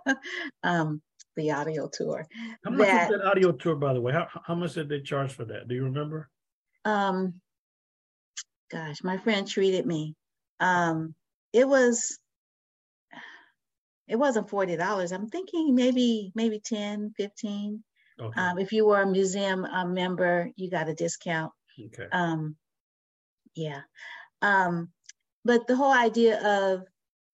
[0.63, 1.01] um,
[1.39, 2.27] the audio tour.
[2.63, 4.13] How much that, that audio tour, by the way?
[4.13, 5.67] How, how much did they charge for that?
[5.67, 6.29] Do you remember?
[6.85, 7.35] Um,
[8.71, 10.15] gosh, my friend treated me.
[10.59, 11.15] Um,
[11.53, 12.19] it was,
[14.07, 15.11] it wasn't $40.
[15.11, 17.83] I'm thinking maybe, maybe 10, 15.
[18.21, 18.41] Okay.
[18.41, 21.51] Um, if you were a museum uh, member, you got a discount.
[21.85, 22.07] Okay.
[22.11, 22.57] Um,
[23.55, 23.81] yeah.
[24.41, 24.89] Um,
[25.45, 26.83] but the whole idea of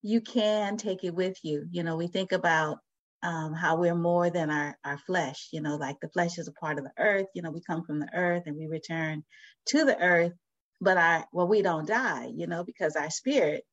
[0.03, 1.65] you can take it with you.
[1.71, 2.77] You know, we think about
[3.23, 6.53] um, how we're more than our, our flesh, you know, like the flesh is a
[6.53, 9.23] part of the earth, you know, we come from the earth and we return
[9.67, 10.33] to the earth,
[10.81, 13.63] but our, well, we don't die, you know, because our spirit,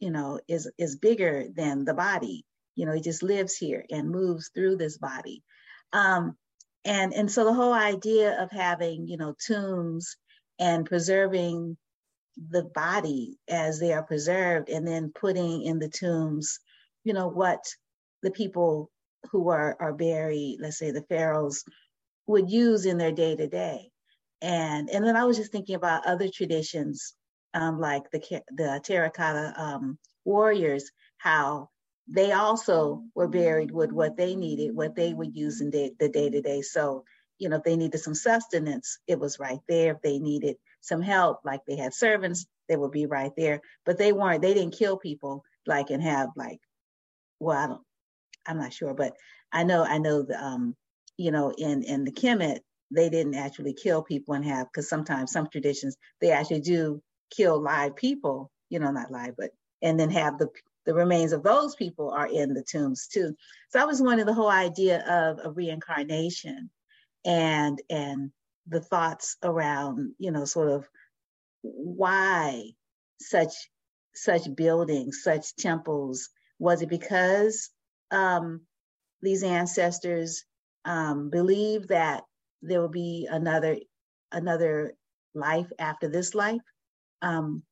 [0.00, 4.10] you know, is, is bigger than the body, you know, it just lives here and
[4.10, 5.42] moves through this body.
[5.92, 6.36] Um,
[6.84, 10.16] and, and so the whole idea of having, you know, tombs
[10.58, 11.76] and preserving
[12.48, 16.58] the body as they are preserved and then putting in the tombs,
[17.04, 17.62] you know, what
[18.22, 18.90] the people
[19.30, 21.64] who are, are buried, let's say the pharaohs,
[22.26, 23.90] would use in their day to day.
[24.42, 27.14] And and then I was just thinking about other traditions,
[27.52, 31.68] um, like the the terracotta um, warriors, how
[32.08, 36.08] they also were buried with what they needed, what they would use in day, the
[36.08, 36.62] day to day.
[36.62, 37.04] So
[37.38, 39.94] you know, if they needed some sustenance, it was right there.
[39.94, 43.60] If they needed some help, like they had servants, they would be right there.
[43.84, 44.42] But they weren't.
[44.42, 46.60] They didn't kill people like and have like,
[47.40, 47.82] well, I don't
[48.46, 49.14] I'm not sure, but
[49.52, 50.76] I know I know the um,
[51.16, 52.60] you know, in in the Kemet,
[52.90, 57.60] they didn't actually kill people and have because sometimes some traditions they actually do kill
[57.60, 59.50] live people, you know, not live, but
[59.82, 60.48] and then have the
[60.86, 63.34] the remains of those people are in the tombs too.
[63.68, 66.70] So I was wondering the whole idea of a reincarnation
[67.24, 68.30] and and
[68.66, 70.88] the thoughts around, you know, sort of
[71.62, 72.70] why
[73.20, 73.52] such
[74.14, 76.30] such buildings, such temples.
[76.58, 77.70] Was it because
[78.10, 78.62] um,
[79.22, 80.44] these ancestors
[80.84, 82.24] um, believe that
[82.62, 83.78] there will be another
[84.32, 84.94] another
[85.34, 86.60] life after this life.
[87.22, 87.62] Um,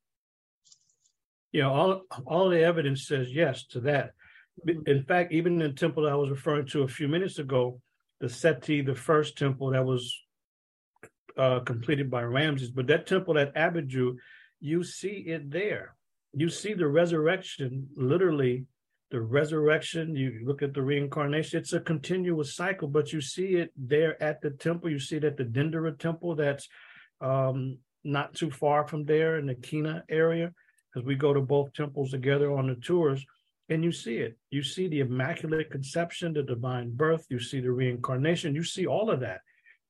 [1.51, 4.11] yeah, all all the evidence says yes to that.
[4.67, 4.89] Mm-hmm.
[4.89, 7.81] In fact, even in the temple that I was referring to a few minutes ago,
[8.19, 10.15] the Seti, the first temple that was
[11.37, 14.17] uh, completed by Ramses, but that temple at Abidu,
[14.59, 15.95] you see it there.
[16.33, 18.65] You see the resurrection literally
[19.11, 23.71] the resurrection, you look at the reincarnation, it's a continuous cycle, but you see it
[23.75, 24.89] there at the temple.
[24.89, 26.67] You see it at the Dendera temple that's
[27.19, 30.53] um, not too far from there in the Qena area,
[30.93, 33.25] because we go to both temples together on the tours,
[33.69, 34.37] and you see it.
[34.51, 39.09] You see the Immaculate Conception, the divine birth, you see the reincarnation, you see all
[39.09, 39.41] of that.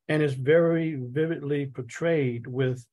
[0.07, 2.85] And it's very vividly portrayed with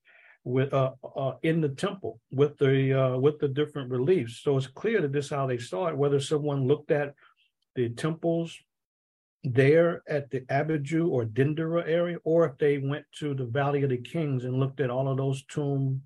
[0.47, 4.43] with uh, uh, in the temple with the uh, with the different reliefs.
[4.43, 5.97] So it's clear that this is how they saw it.
[5.97, 7.15] Whether someone looked at
[7.75, 8.57] the temples
[9.43, 13.91] there at the Abidu or Dendera area, or if they went to the Valley of
[13.91, 16.03] the Kings and looked at all of those tomb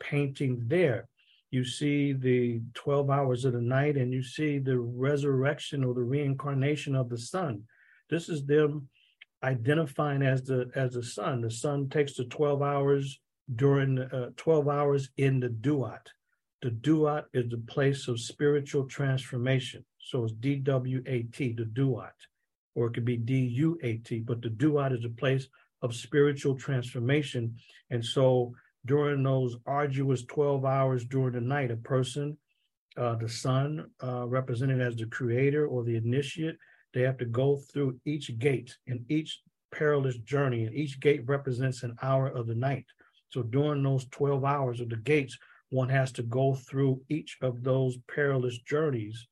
[0.00, 1.06] paintings there,
[1.50, 6.00] you see the 12 hours of the night and you see the resurrection or the
[6.00, 7.62] reincarnation of the sun.
[8.08, 8.88] This is them
[9.42, 11.42] identifying as the as the sun.
[11.42, 13.20] The sun takes the 12 hours
[13.56, 16.06] during uh, 12 hours in the duat.
[16.62, 19.84] The duat is the place of spiritual transformation.
[19.98, 22.14] So it's D-W-A-T, the duat,
[22.74, 25.48] or it could be D-U-A-T, but the duat is a place
[25.82, 27.56] of spiritual transformation.
[27.90, 28.54] And so
[28.86, 32.36] during those arduous 12 hours during the night, a person,
[32.96, 36.56] uh, the sun, uh, represented as the creator or the initiate,
[36.94, 39.40] they have to go through each gate and each
[39.72, 42.84] perilous journey, and each gate represents an hour of the night.
[43.32, 45.38] So during those 12 hours of the gates,
[45.70, 49.26] one has to go through each of those perilous journeys.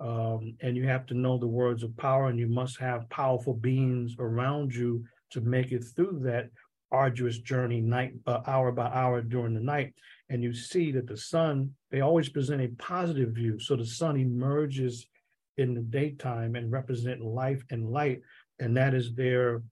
[0.00, 3.54] Um, and you have to know the words of power, and you must have powerful
[3.54, 6.50] beings around you to make it through that
[6.90, 9.94] arduous journey, night uh, hour by hour during the night.
[10.30, 13.60] And you see that the sun, they always present a positive view.
[13.60, 15.06] So the sun emerges
[15.58, 18.20] in the daytime and represent life and light,
[18.58, 19.62] and that is their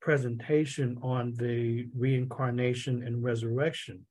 [0.00, 4.04] presentation on the reincarnation and resurrection.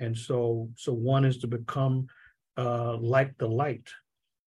[0.00, 2.06] And so, so one is to become
[2.56, 3.88] uh, like the light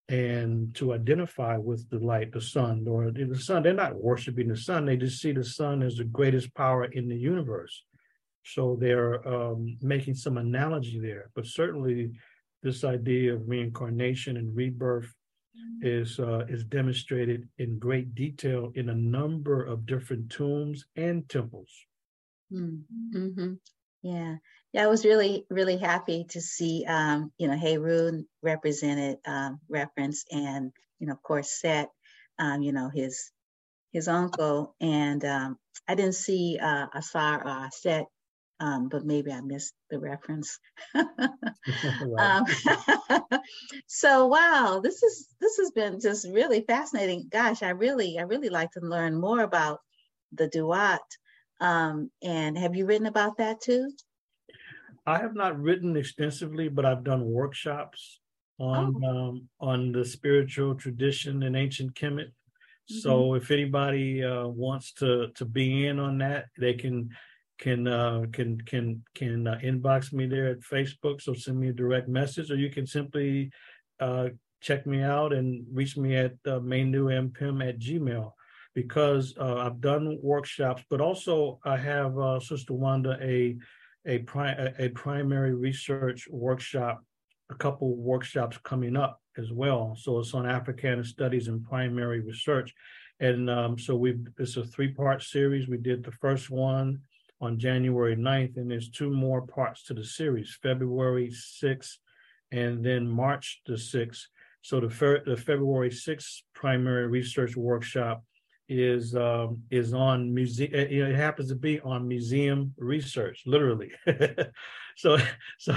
[0.08, 3.62] and to identify with the light, the sun, or the sun.
[3.62, 7.08] They're not worshiping the sun, they just see the sun as the greatest power in
[7.08, 7.84] the universe.
[8.44, 11.30] So they're um, making some analogy there.
[11.34, 12.12] But certainly,
[12.62, 15.14] this idea of reincarnation and rebirth
[15.80, 21.70] is uh, is demonstrated in great detail in a number of different tombs and temples.
[22.52, 23.54] Mm-hmm.
[24.02, 24.36] Yeah,
[24.72, 30.24] yeah, I was really really happy to see um, you know Heru represented um, reference
[30.30, 31.90] and you know of course Set,
[32.38, 33.30] um, you know his
[33.92, 38.06] his uncle and um, I didn't see uh, Asar or Set
[38.60, 40.58] um, but maybe I missed the reference.
[40.94, 42.44] um,
[43.86, 47.28] so wow, this is this has been just really fascinating.
[47.30, 49.80] Gosh, I really I really like to learn more about
[50.32, 50.98] the Duat.
[51.60, 53.92] Um, and have you written about that too?
[55.06, 58.20] I have not written extensively, but I've done workshops
[58.58, 59.08] on oh.
[59.08, 62.32] um, on the spiritual tradition in ancient Kemet.
[62.90, 62.98] Mm-hmm.
[62.98, 67.10] So if anybody uh, wants to to be in on that, they can
[67.58, 71.20] can uh, can can can uh, inbox me there at Facebook.
[71.20, 73.50] So send me a direct message, or you can simply
[74.00, 74.28] uh,
[74.60, 78.32] check me out and reach me at uh, manuampim at gmail
[78.74, 83.56] because uh, I've done workshops, but also I have uh, Sister Wanda a
[84.06, 87.04] a, pri- a primary research workshop,
[87.50, 89.96] a couple workshops coming up as well.
[90.00, 92.72] So it's on Africana studies and primary research.
[93.20, 95.68] And um, so we it's a three part series.
[95.68, 97.00] We did the first one
[97.40, 101.98] on January 9th, and there's two more parts to the series, February 6th
[102.50, 104.22] and then March the 6th.
[104.62, 108.24] So the, fer- the February 6th primary research workshop
[108.70, 110.70] is um, is on museum.
[110.74, 113.92] It happens to be on museum research, literally.
[114.96, 115.16] so
[115.58, 115.74] so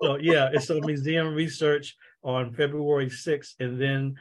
[0.00, 4.14] so yeah, it's on museum research on February 6th, and then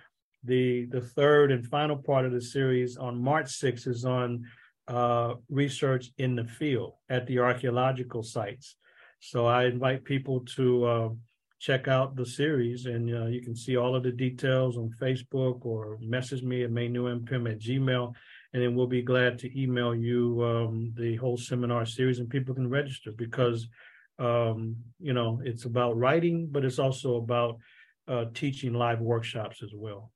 [0.44, 4.44] the the third and final part of the series on March 6th is on
[4.90, 8.76] uh, research in the field at the archaeological sites.
[9.20, 11.10] So I invite people to uh,
[11.60, 15.66] check out the series, and uh, you can see all of the details on Facebook
[15.66, 18.14] or message me at manuampim at gmail,
[18.54, 22.56] and then we'll be glad to email you um, the whole seminar series, and people
[22.56, 23.68] can register because
[24.18, 27.58] um, you know it's about writing, but it's also about
[28.08, 30.12] uh, teaching live workshops as well.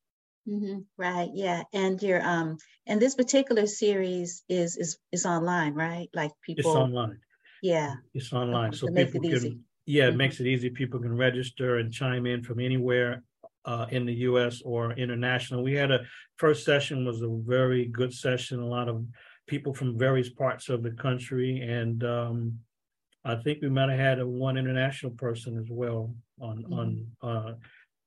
[0.48, 0.80] Mm-hmm.
[0.98, 1.30] Right.
[1.34, 1.64] Yeah.
[1.74, 6.10] And your um and this particular series is is is online, right?
[6.14, 6.72] Like people.
[6.72, 7.20] It's online.
[7.62, 7.96] Yeah.
[8.14, 9.32] It's online, so people can.
[9.32, 9.60] Easy.
[9.86, 10.18] Yeah, it mm-hmm.
[10.18, 10.70] makes it easy.
[10.70, 13.24] People can register and chime in from anywhere
[13.66, 14.62] uh, in the U.S.
[14.64, 15.64] or international.
[15.64, 16.02] We had a
[16.38, 18.60] first session was a very good session.
[18.60, 19.06] A lot of
[19.48, 22.60] people from various parts of the country, and um,
[23.24, 26.74] I think we might have had a one international person as well on mm-hmm.
[26.74, 27.08] on.
[27.22, 27.54] Uh,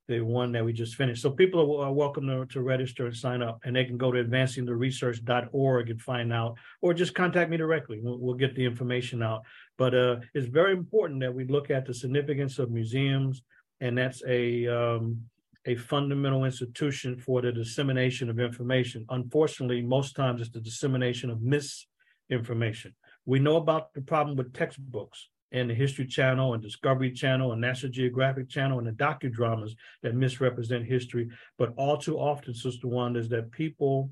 [0.09, 1.23] the one that we just finished.
[1.23, 4.23] So people are welcome to, to register and sign up, and they can go to
[4.23, 8.01] advancingtheresearch.org and find out, or just contact me directly.
[8.01, 9.43] We'll, we'll get the information out.
[9.79, 13.43] But uh, it's very important that we look at the significance of museums,
[13.81, 15.23] and that's a um,
[15.67, 19.05] a fundamental institution for the dissemination of information.
[19.11, 22.95] Unfortunately, most times it's the dissemination of misinformation.
[23.25, 27.61] We know about the problem with textbooks and the History Channel and Discovery Channel and
[27.61, 31.31] National Geographic Channel and the docudramas that misrepresent history.
[31.57, 34.11] But all too often, Sister Wanda, is that people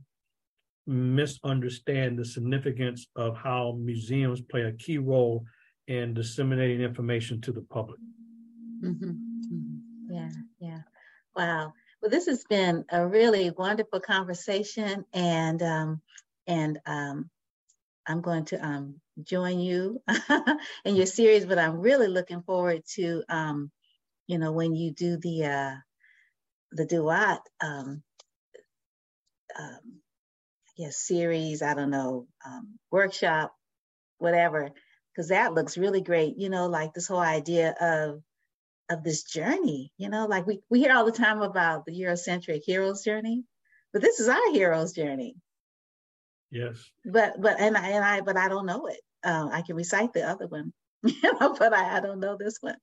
[0.87, 5.45] misunderstand the significance of how museums play a key role
[5.87, 8.01] in disseminating information to the public.
[8.83, 9.11] Mm-hmm.
[9.11, 10.15] Mm-hmm.
[10.15, 10.31] Yeah,
[10.61, 10.81] yeah.
[11.37, 11.75] Wow.
[12.01, 16.03] Well, this has been a really wonderful conversation, and um,
[16.47, 17.31] and um,
[18.07, 20.03] I'm going to um, join you
[20.85, 21.47] in your series.
[21.47, 23.71] But I'm really looking forward to, um,
[24.27, 25.75] you know, when you do the uh,
[26.73, 28.03] the duat, um,
[29.59, 30.01] um,
[30.77, 31.63] yes, series.
[31.63, 33.55] I don't know, um, workshop,
[34.19, 34.71] whatever,
[35.13, 36.37] because that looks really great.
[36.39, 38.23] You know, like this whole idea of
[38.91, 39.93] of this journey.
[39.99, 43.45] You know, like we we hear all the time about the Eurocentric hero's journey,
[43.93, 45.37] but this is our hero's journey.
[46.55, 46.89] Yes.
[47.05, 49.01] But but and I and I but I don't know it.
[49.25, 52.59] Um, I can recite the other one, you know, but I, I don't know this
[52.61, 52.77] one.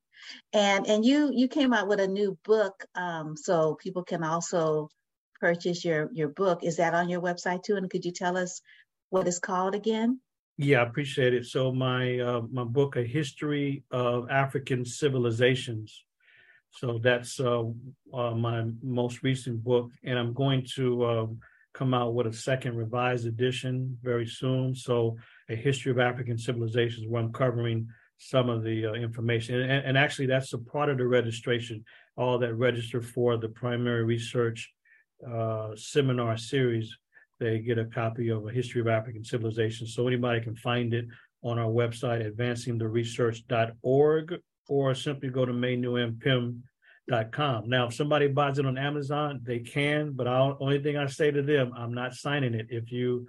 [0.51, 4.89] And and you you came out with a new book, um, so people can also
[5.39, 6.63] purchase your your book.
[6.63, 7.77] Is that on your website too?
[7.77, 8.61] And could you tell us
[9.09, 10.19] what it's called again?
[10.57, 11.45] Yeah, I appreciate it.
[11.45, 16.03] So my uh, my book, A History of African Civilizations.
[16.71, 17.63] So that's uh,
[18.13, 21.39] uh, my most recent book, and I'm going to um,
[21.73, 24.75] come out with a second revised edition very soon.
[24.75, 25.17] So,
[25.49, 29.97] a history of African civilizations, where I'm covering some of the uh, information, and, and,
[29.97, 31.83] actually that's a part of the registration.
[32.17, 34.69] All that register for the primary research
[35.27, 36.95] uh, seminar series,
[37.39, 39.95] they get a copy of a history of African civilizations.
[39.95, 41.05] So anybody can find it
[41.43, 44.35] on our website, advancingtheresearch.org,
[44.67, 46.59] or simply go to manuampim
[47.31, 47.69] com.
[47.69, 51.31] Now, if somebody buys it on Amazon, they can, but I'll, only thing I say
[51.31, 53.27] to them, I'm not signing it if you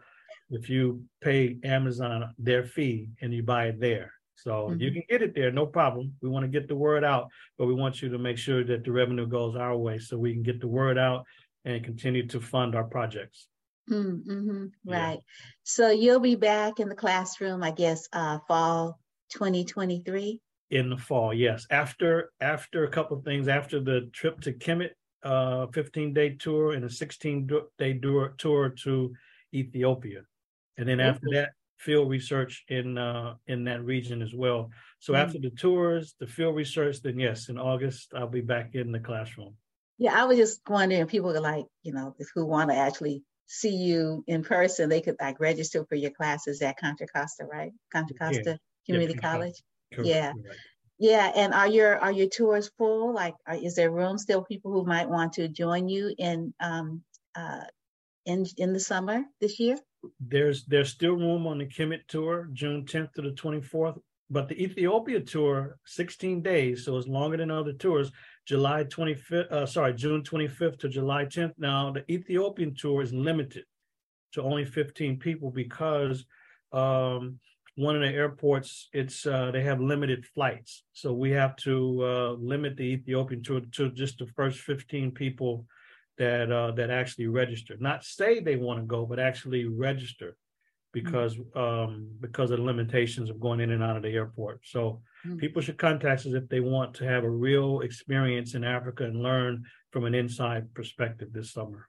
[0.50, 4.12] if you pay Amazon their fee and you buy it there.
[4.36, 4.80] So mm-hmm.
[4.80, 6.14] you can get it there, no problem.
[6.20, 7.28] We want to get the word out,
[7.58, 10.32] but we want you to make sure that the revenue goes our way so we
[10.32, 11.24] can get the word out
[11.64, 13.46] and continue to fund our projects.
[13.90, 14.66] Mm-hmm.
[14.84, 15.14] Right.
[15.14, 15.16] Yeah.
[15.62, 18.98] So you'll be back in the classroom, I guess, uh, fall
[19.30, 20.40] 2023
[20.72, 21.32] in the fall.
[21.32, 24.90] Yes, after after a couple of things, after the trip to Kemet,
[25.22, 27.48] uh, 15 day tour and a 16
[27.78, 28.00] day
[28.38, 29.12] tour to
[29.54, 30.22] Ethiopia,
[30.78, 34.70] and then after that, field research in uh, in that region as well.
[34.98, 35.22] So mm-hmm.
[35.22, 39.00] after the tours, the field research, then yes, in August I'll be back in the
[39.00, 39.54] classroom.
[39.98, 43.22] Yeah, I was just wondering, if people are like, you know, who want to actually
[43.46, 47.72] see you in person, they could like register for your classes at Contra Costa, right?
[47.92, 48.56] Contra Costa yeah.
[48.86, 49.62] Community yeah, College.
[49.92, 50.08] Correct.
[50.08, 50.32] Yeah.
[50.98, 53.12] Yeah, and are your are your tours full?
[53.12, 57.02] Like, are, is there room still people who might want to join you in um
[57.34, 57.64] uh
[58.24, 59.76] in in the summer this year?
[60.20, 63.98] There's there's still room on the Kemet tour, June 10th to the 24th,
[64.30, 68.12] but the Ethiopia tour, 16 days, so it's longer than other tours.
[68.46, 71.54] July 25th, uh, sorry, June 25th to July 10th.
[71.58, 73.64] Now the Ethiopian tour is limited
[74.34, 76.24] to only 15 people because
[76.72, 77.40] um
[77.76, 82.32] one of the airports it's uh, they have limited flights so we have to uh,
[82.32, 85.66] limit the ethiopian tour to just the first 15 people
[86.18, 90.36] that uh, that actually register not say they want to go but actually register
[90.92, 91.58] because mm-hmm.
[91.58, 95.38] um, because of the limitations of going in and out of the airport so mm-hmm.
[95.38, 99.22] people should contact us if they want to have a real experience in africa and
[99.22, 101.88] learn from an inside perspective this summer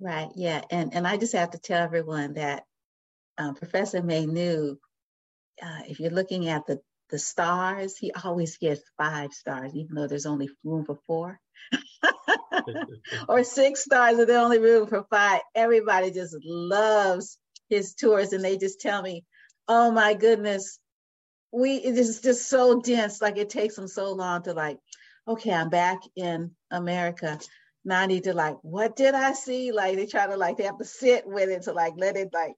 [0.00, 2.62] right yeah and and i just have to tell everyone that
[3.36, 4.76] um, professor Manu
[5.62, 6.80] uh, if you're looking at the
[7.10, 11.40] the stars, he always gets five stars, even though there's only room for four.
[13.28, 15.40] or six stars, and there's only room for five.
[15.54, 17.38] Everybody just loves
[17.70, 19.24] his tours, and they just tell me,
[19.66, 20.78] "Oh my goodness,
[21.52, 23.22] we it is just so dense.
[23.22, 24.78] Like it takes them so long to like,
[25.26, 27.38] okay, I'm back in America.
[27.84, 29.72] Now I need to like, what did I see?
[29.72, 32.30] Like they try to like they have to sit with it to like let it
[32.32, 32.52] like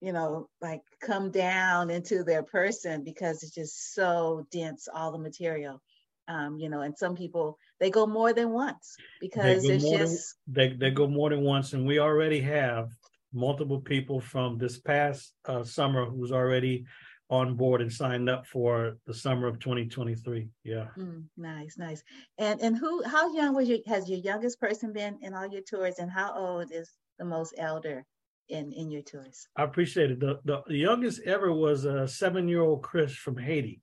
[0.00, 5.18] you know, like come down into their person because it's just so dense, all the
[5.18, 5.82] material.
[6.28, 10.70] Um, you know, and some people they go more than once because it's just than,
[10.70, 12.90] they they go more than once, and we already have
[13.32, 16.84] multiple people from this past uh, summer who's already
[17.30, 20.48] on board and signed up for the summer of 2023.
[20.64, 20.86] Yeah.
[20.98, 22.02] Mm, nice, nice.
[22.38, 25.62] And and who how young was your has your youngest person been in all your
[25.62, 28.04] tours and how old is the most elder
[28.48, 29.48] in in your tours.
[29.56, 30.20] I appreciate it.
[30.20, 33.80] The the, the youngest ever was a seven year old Chris from Haiti.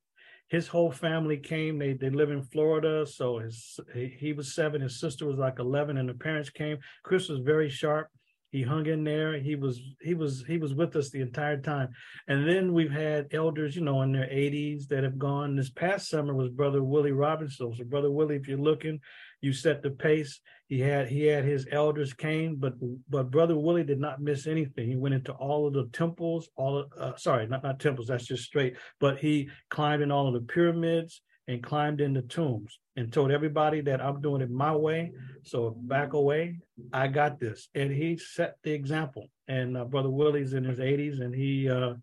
[0.47, 1.79] His whole family came.
[1.79, 4.81] They they live in Florida, so his he, was seven.
[4.81, 6.77] His sister was like eleven, and the parents came.
[7.03, 8.09] Chris was very sharp
[8.55, 11.89] he hung in there he was he was he was with us the entire time
[12.29, 16.09] and then we've had elders you know in their 80s that have gone this past
[16.09, 18.97] summer was brother willie robinson so brother willie if you're looking
[19.45, 22.73] you set the pace he had he had his elders came but
[23.09, 26.79] but brother willie did not miss anything he went into all of the temples all
[26.79, 30.33] of, uh, sorry not not temples that's just straight but he climbed in all of
[30.33, 34.75] the pyramids and climbed in the tombs and told everybody that I'm doing it my
[34.75, 35.11] way.
[35.43, 36.59] So back away,
[36.91, 37.69] I got this.
[37.75, 39.27] And he set the example.
[39.47, 41.93] And uh, Brother Willie's in his 80s and he uh,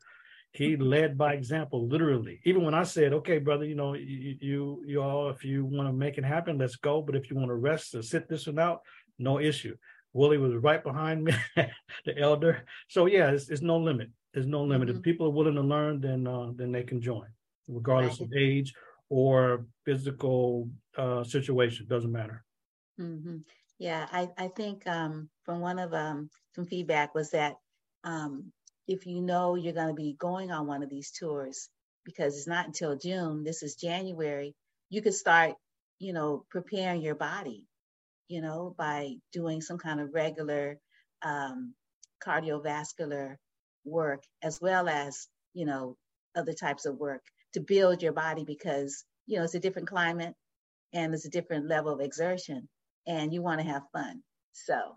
[0.53, 2.41] he led by example, literally.
[2.45, 5.89] Even when I said, okay, brother, you know, you you, you all, if you want
[5.89, 7.01] to make it happen, let's go.
[7.01, 8.83] But if you want to rest or sit this one out,
[9.19, 9.77] no issue.
[10.13, 11.33] Willie was right behind me,
[12.05, 12.65] the elder.
[12.89, 14.11] So yeah, it's, it's no limit.
[14.35, 14.89] There's no limit.
[14.89, 14.99] Mm-hmm.
[14.99, 17.29] If people are willing to learn, then uh, then they can join,
[17.67, 18.27] regardless right.
[18.27, 18.75] of age
[19.09, 21.87] or physical uh, situation.
[21.89, 22.45] Doesn't matter.
[23.01, 23.39] Mm-hmm.
[23.79, 27.57] Yeah, I, I think um, from one of um, some feedback was that
[28.05, 28.53] um,
[28.89, 31.69] if you know you're going to be going on one of these tours,
[32.05, 34.55] because it's not until June, this is January,
[34.91, 35.55] you could start,
[35.99, 37.65] you know, preparing your body,
[38.29, 40.79] you know, by doing some kind of regular
[41.23, 41.75] um,
[42.25, 43.37] cardiovascular
[43.85, 45.97] work as well as, you know,
[46.35, 47.23] other types of work
[47.53, 50.35] to build your body because you know it's a different climate
[50.93, 52.69] and it's a different level of exertion
[53.07, 54.23] and you want to have fun.
[54.53, 54.97] So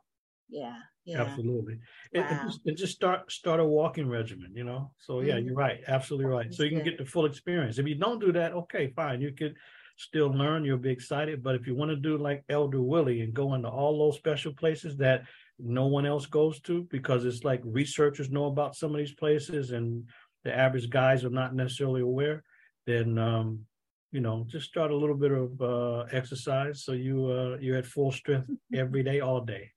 [0.50, 0.76] yeah
[1.06, 1.22] yeah.
[1.22, 1.76] Absolutely.
[2.16, 2.28] Wow.
[2.32, 4.92] it, just, it, just, start start a walking regimen you know?
[4.98, 5.48] So yeah mm-hmm.
[5.48, 5.82] you're right.
[5.88, 6.52] Absolutely right.
[6.52, 7.78] So you can get the full experience.
[7.78, 9.22] If you don't do that okay fine.
[9.22, 9.56] You could
[9.98, 10.66] still learn.
[10.66, 11.44] You'll be excited.
[11.44, 14.54] But if you want to do like elder willie and go into all those special
[14.54, 15.26] places that
[15.60, 19.72] no one else goes to because it's like researchers know about some of these places
[19.72, 20.04] and
[20.44, 22.44] the average guys are not necessarily aware,
[22.86, 23.60] then um,
[24.12, 27.86] you know just start a little bit of uh, exercise so you uh, you're at
[27.86, 29.72] full strength every day, all day.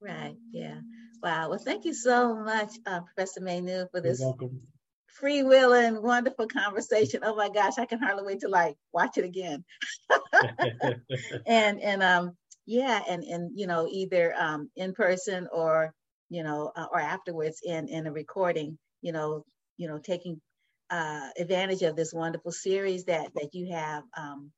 [0.00, 0.36] Right.
[0.52, 0.80] Yeah.
[1.22, 1.50] Wow.
[1.50, 4.22] Well, thank you so much, uh, Professor Manu, for this
[5.22, 7.20] freewheeling, wonderful conversation.
[7.24, 9.64] Oh my gosh, I can hardly wait to like watch it again.
[11.46, 12.36] and and um
[12.66, 15.92] yeah, and and you know either um in person or
[16.28, 18.78] you know uh, or afterwards in in a recording.
[19.02, 19.44] You know,
[19.76, 20.40] you know, taking
[20.90, 24.52] uh, advantage of this wonderful series that that you have, um,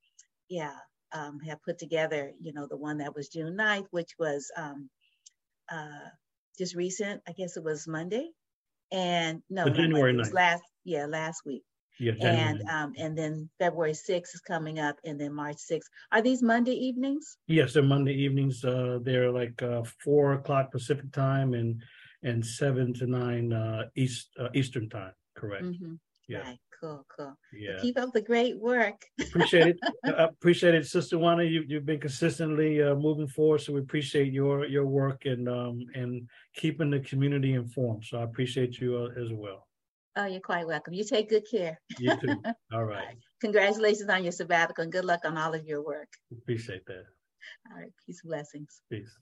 [0.49, 0.75] yeah,
[1.13, 2.33] um, have put together.
[2.41, 4.89] You know, the one that was June 9th, which was um,
[5.71, 6.09] uh,
[6.59, 7.23] just recent.
[7.27, 8.31] I guess it was Monday,
[8.93, 10.33] and no, no January 9th.
[10.33, 11.63] last, yeah, last week.
[12.01, 15.89] Yeah, and um, and then February 6th is coming up, and then March 6th.
[16.13, 17.39] Are these Monday evenings?
[17.49, 18.65] Yes, they're Monday evenings.
[18.65, 21.83] Uh, they're like uh, four o'clock Pacific time and
[22.23, 25.13] and seven to nine uh, East uh, Eastern time.
[25.35, 25.65] Correct.
[25.65, 25.95] Mm-hmm.
[26.29, 26.41] Yeah.
[26.41, 26.59] Right.
[26.81, 27.05] Cool.
[27.17, 27.35] Cool.
[27.53, 27.79] Yeah.
[27.81, 29.03] Keep up the great work.
[29.21, 29.79] appreciate it.
[30.05, 31.45] I appreciate it, Sister Wanda.
[31.45, 35.87] You you've been consistently uh, moving forward, so we appreciate your your work and um
[35.95, 38.05] and keeping the community informed.
[38.05, 39.67] So I appreciate you uh, as well.
[40.17, 40.95] Oh, you're quite welcome.
[40.95, 41.81] You take good care.
[41.99, 42.43] You too.
[42.73, 43.17] All right.
[43.41, 46.09] Congratulations on your sabbatical and good luck on all of your work.
[46.33, 47.05] Appreciate that.
[47.71, 47.93] All right.
[48.05, 48.81] Peace blessings.
[48.91, 49.17] Peace.